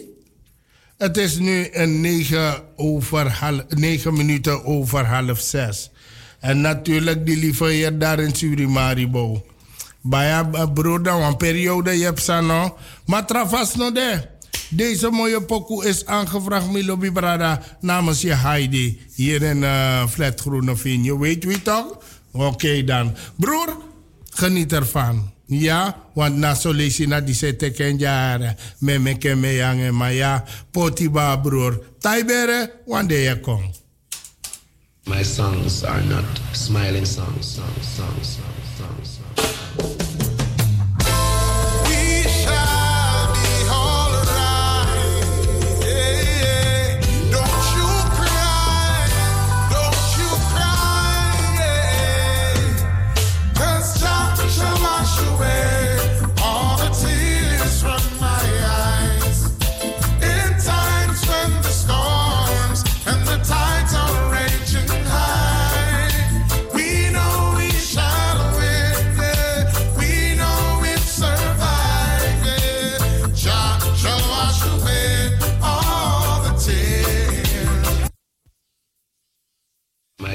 Het 0.97 1.17
is 1.17 1.39
nu 1.39 1.69
een 1.73 2.01
9, 2.01 2.63
over 2.77 3.33
half, 3.33 3.65
9 3.69 4.15
minuten 4.15 4.65
over 4.65 5.07
half 5.07 5.41
6. 5.41 5.91
En 6.41 6.61
natuurlijk 6.61 7.27
die 7.27 7.37
lieve 7.37 7.65
heer 7.65 7.99
daar 7.99 8.19
in 8.21 8.35
Surimaribo. 8.35 9.45
Baya 10.09 10.49
eh, 10.53 10.73
broeder, 10.75 11.13
een 11.13 11.37
periode 11.37 11.99
je 11.99 12.05
hebt 12.05 12.21
sano. 12.21 12.77
Maar 13.07 13.27
travas 13.27 13.75
no 13.75 13.93
de. 13.93 14.35
Deze 14.71 15.11
mooie 15.11 15.43
pokoe 15.43 15.87
is 15.87 16.07
aangevraagd, 16.07 16.71
Milobi 16.71 17.13
Brada, 17.13 17.63
namens 17.81 18.21
je 18.21 18.35
Heidi. 18.35 19.01
Hier 19.15 19.43
in 19.43 19.63
uh, 19.63 20.07
Flat 20.07 20.41
Groene 20.41 21.03
Je 21.03 21.19
weet 21.19 21.45
wie 21.45 21.63
toch? 21.63 21.99
Oké 22.33 22.85
dan. 22.85 23.15
Broer, 23.37 23.77
geniet 24.31 24.73
ervan. 24.73 25.35
Ja, 25.47 25.97
want 26.15 26.37
na 26.37 26.55
so 26.55 26.73
lesi 26.73 27.07
na 27.07 27.21
di 27.21 27.35
se 27.35 27.57
teken. 27.57 27.99
Me 28.79 28.99
me 28.99 29.15
ke 29.19 29.35
me 29.35 29.55
yange 29.55 29.91
ma 29.91 30.09
ja. 30.09 30.45
Poti 30.71 31.11
ba 31.11 31.39
broer. 31.39 31.81
Taibere, 31.99 32.71
day 33.07 33.23
je 33.23 33.41
kom. 33.41 33.71
My 35.05 35.23
songs 35.23 35.85
are 35.85 36.03
not 36.03 36.25
smiling 36.53 37.07
songs, 37.07 37.55
songs, 37.55 37.95
songs, 37.95 38.27
songs. 38.27 38.77
songs. 38.77 39.16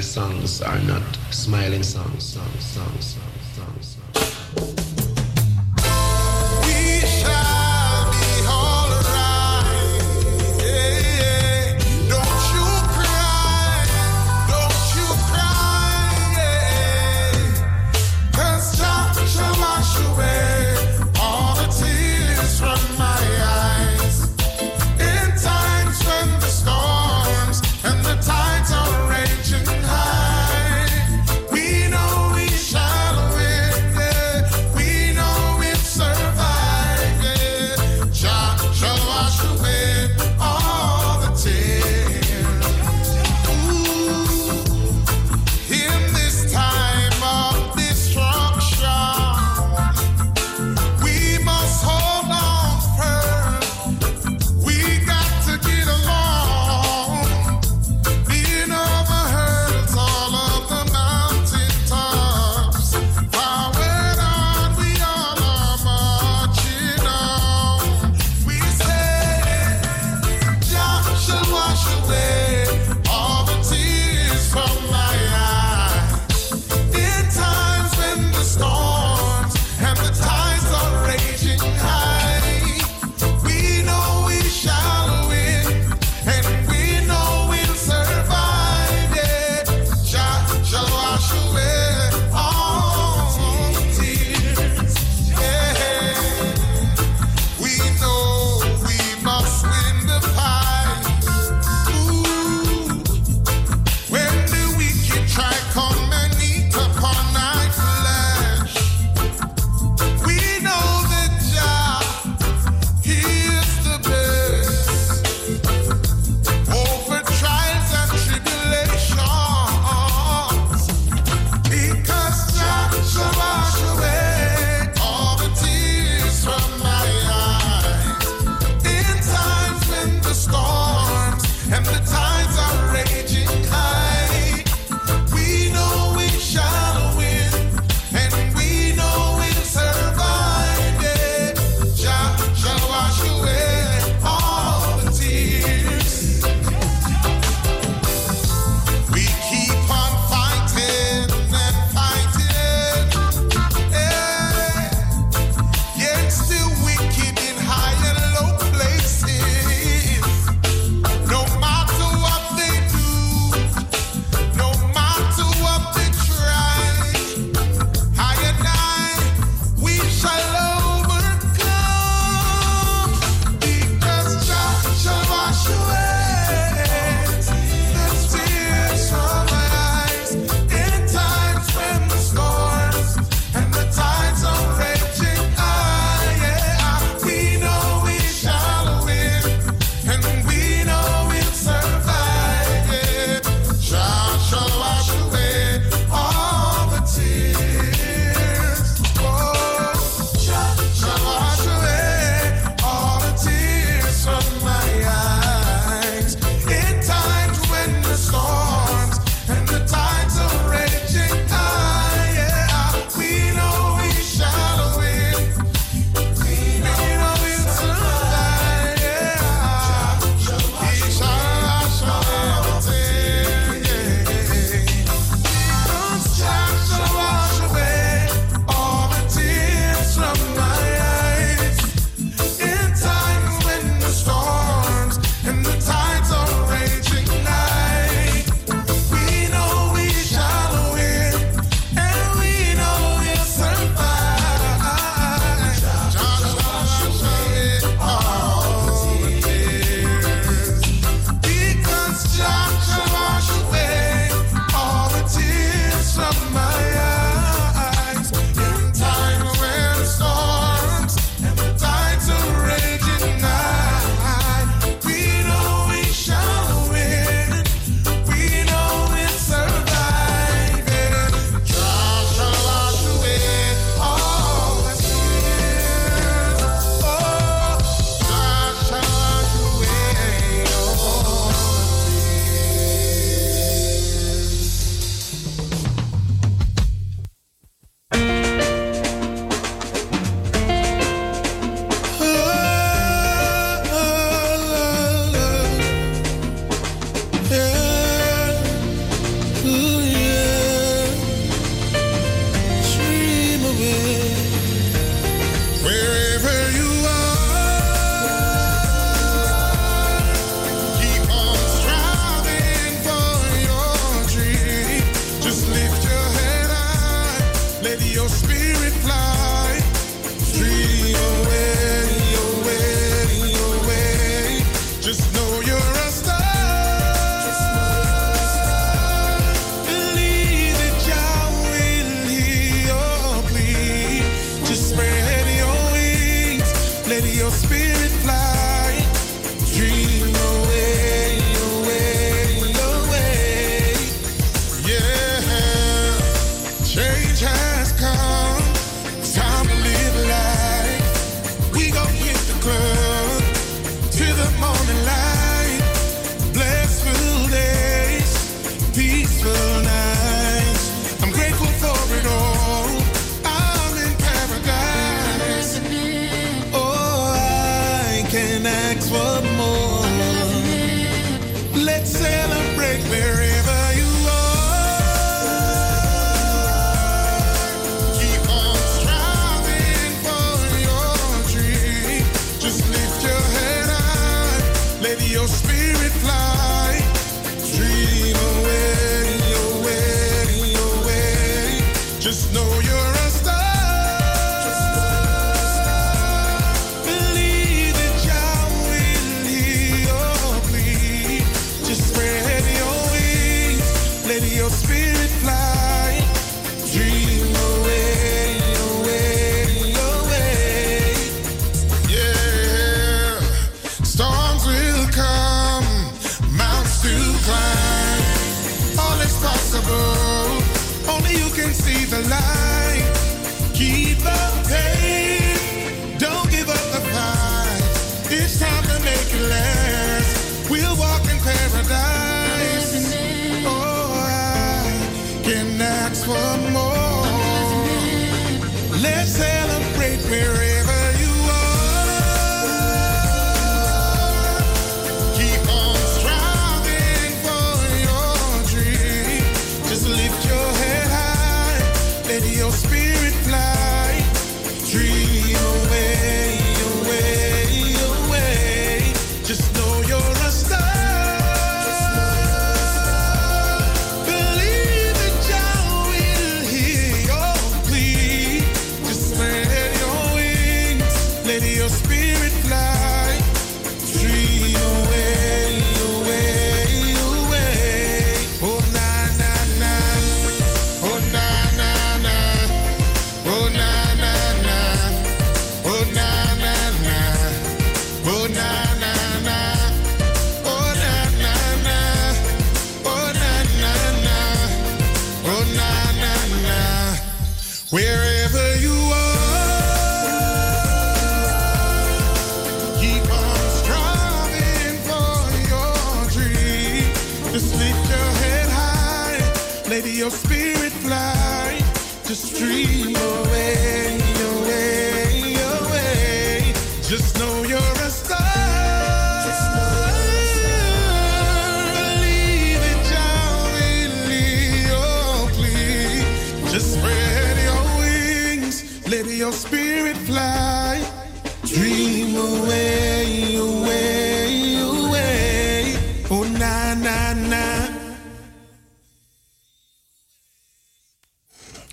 Songs 0.01 0.61
are 0.61 0.79
not 0.79 1.03
smiling 1.29 1.83
songs, 1.83 2.23
songs, 2.23 2.65
songs, 2.65 3.05
songs, 3.05 3.30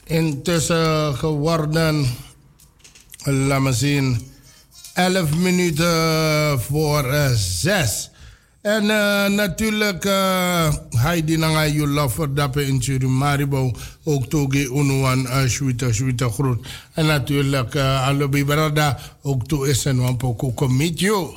Intussen 0.08 1.14
geworden, 1.14 2.06
laat 3.24 3.60
me 3.60 3.72
zien, 3.72 4.30
11 4.94 5.36
minuten 5.36 6.60
voor 6.60 7.04
eh, 7.04 7.28
zes. 7.28 7.60
6. 7.60 8.10
En 8.60 8.84
uh, 8.84 9.26
natuurlijk, 9.26 10.04
eh, 10.04 10.74
Heidi 10.90 11.36
Nanga, 11.36 11.66
you 11.66 11.86
love 11.86 12.32
dappen 12.32 12.66
in 12.66 12.82
Surimaribo. 12.82 13.72
Ook 14.04 14.26
toge 14.26 14.68
unuan, 14.68 15.20
uh, 15.20 15.46
shuita, 15.46 15.92
shuita 15.92 16.28
groet. 16.28 16.66
En 16.94 17.06
natuurlijk, 17.06 17.76
Alobi 17.76 18.44
Brada, 18.44 18.98
ook 19.22 19.46
toe 19.48 19.68
is 19.68 19.84
en 19.84 20.00
wampoko 20.00 20.68
meet 20.68 21.00
you. 21.00 21.28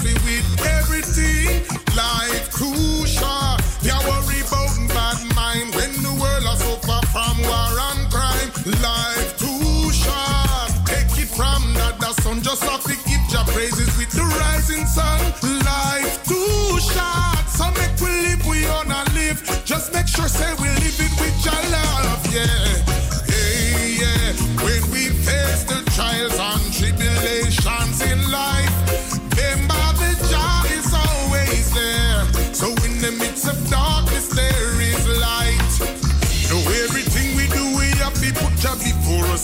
see 0.00 0.14
with 0.24 0.66
everything. 0.66 1.64
Life 1.96 2.50
crucial. 2.50 3.56
They 3.84 3.96
worry 4.08 4.40
about 4.40 4.72
bad 4.96 5.18
mind 5.36 5.74
when 5.76 5.92
the 6.06 6.14
world 6.20 6.44
is 6.52 6.60
so 6.64 6.72
far 6.86 7.02
from 7.12 7.36
war 7.44 7.72
and 7.88 8.02
crime. 8.12 8.50
Life 8.80 9.30
too 9.38 9.92
short. 9.92 10.70
Take 10.88 11.12
it 11.22 11.30
from 11.38 11.62
that. 11.80 11.94
The 12.00 12.12
sun 12.22 12.42
just 12.42 12.62
have 12.64 12.82
to 12.84 12.94
give 13.08 13.24
your 13.32 13.44
praises 13.52 13.90
with 13.98 14.09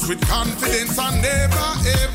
with 0.08 0.20
confidence 0.28 0.98
and 0.98 1.20
never 1.20 1.56
ever 1.88 2.05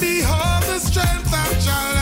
Behold 0.00 0.62
the 0.62 0.78
strength 0.78 1.30
of 1.30 1.66
your. 1.66 1.99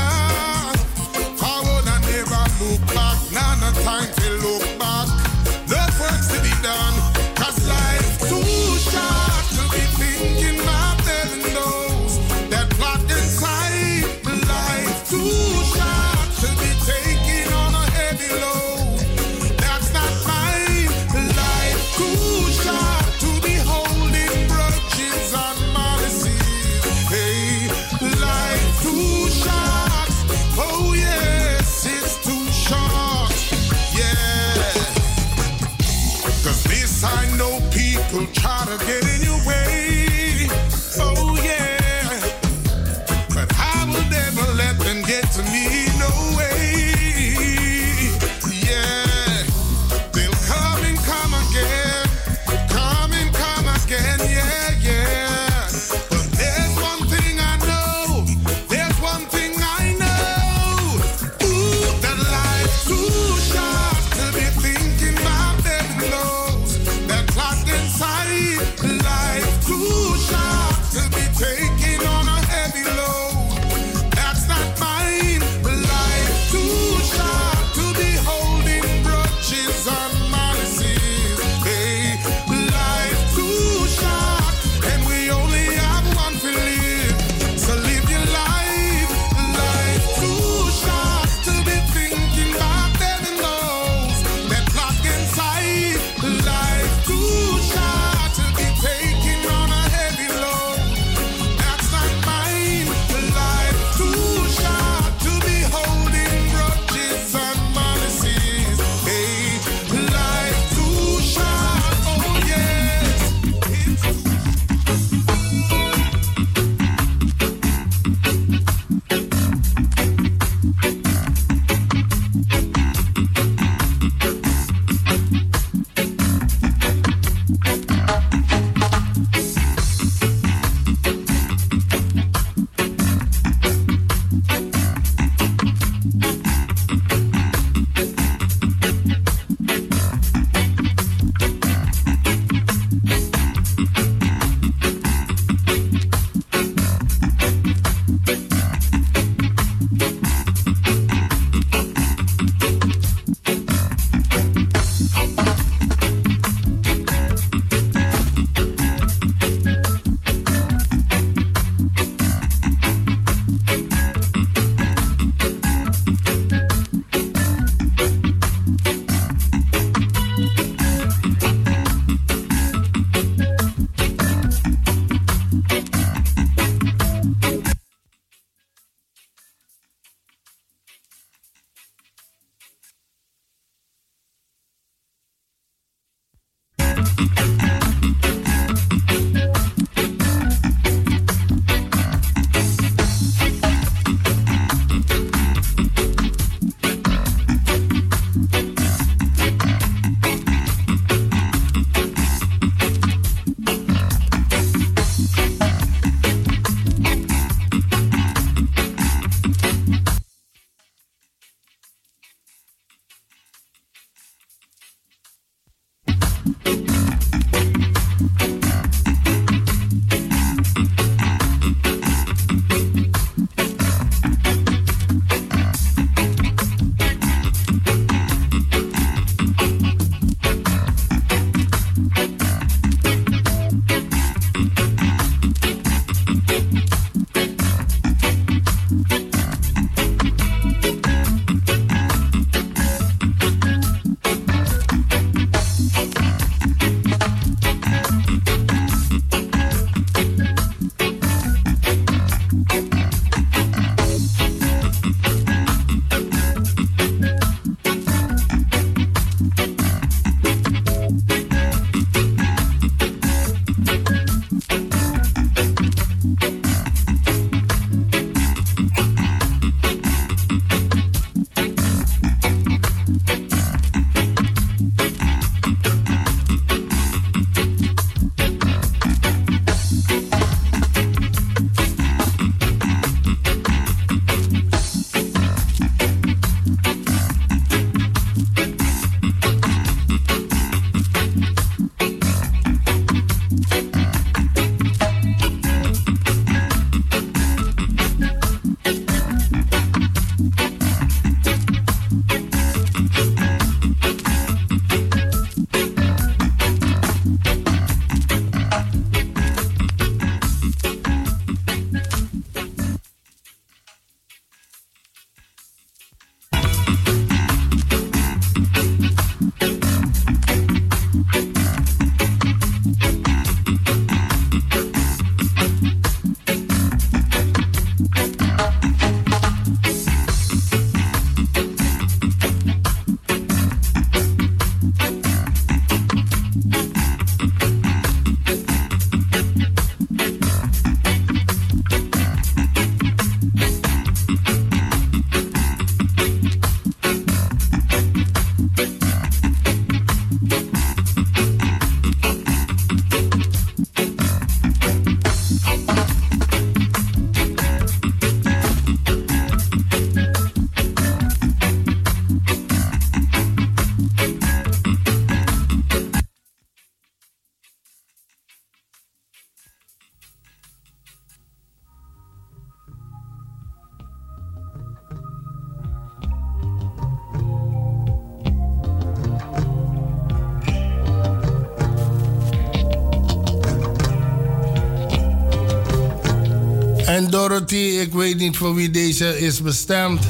Dorothy, 387.48 387.98
ik 388.00 388.12
weet 388.12 388.38
niet 388.38 388.56
voor 388.56 388.74
wie 388.74 388.90
deze 388.90 389.38
is 389.38 389.62
bestemd. 389.62 390.24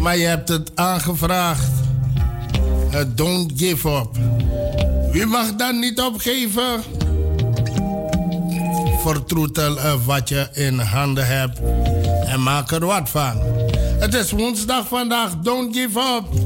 Maar 0.00 0.16
je 0.16 0.24
hebt 0.24 0.48
het 0.48 0.70
aangevraagd. 0.74 1.70
Uh, 2.92 3.00
don't 3.14 3.52
give 3.56 3.88
up. 3.88 4.08
Wie 5.12 5.26
mag 5.26 5.54
dan 5.54 5.78
niet 5.78 6.00
opgeven? 6.00 6.82
Vertroetel 9.02 9.76
uh, 9.76 9.94
wat 10.04 10.28
je 10.28 10.48
in 10.52 10.78
handen 10.78 11.26
hebt. 11.26 11.60
En 12.26 12.42
maak 12.42 12.70
er 12.70 12.86
wat 12.86 13.08
van. 13.08 13.40
Het 13.98 14.14
is 14.14 14.30
woensdag 14.30 14.88
vandaag. 14.88 15.36
Don't 15.36 15.76
give 15.76 15.98
up. 15.98 16.45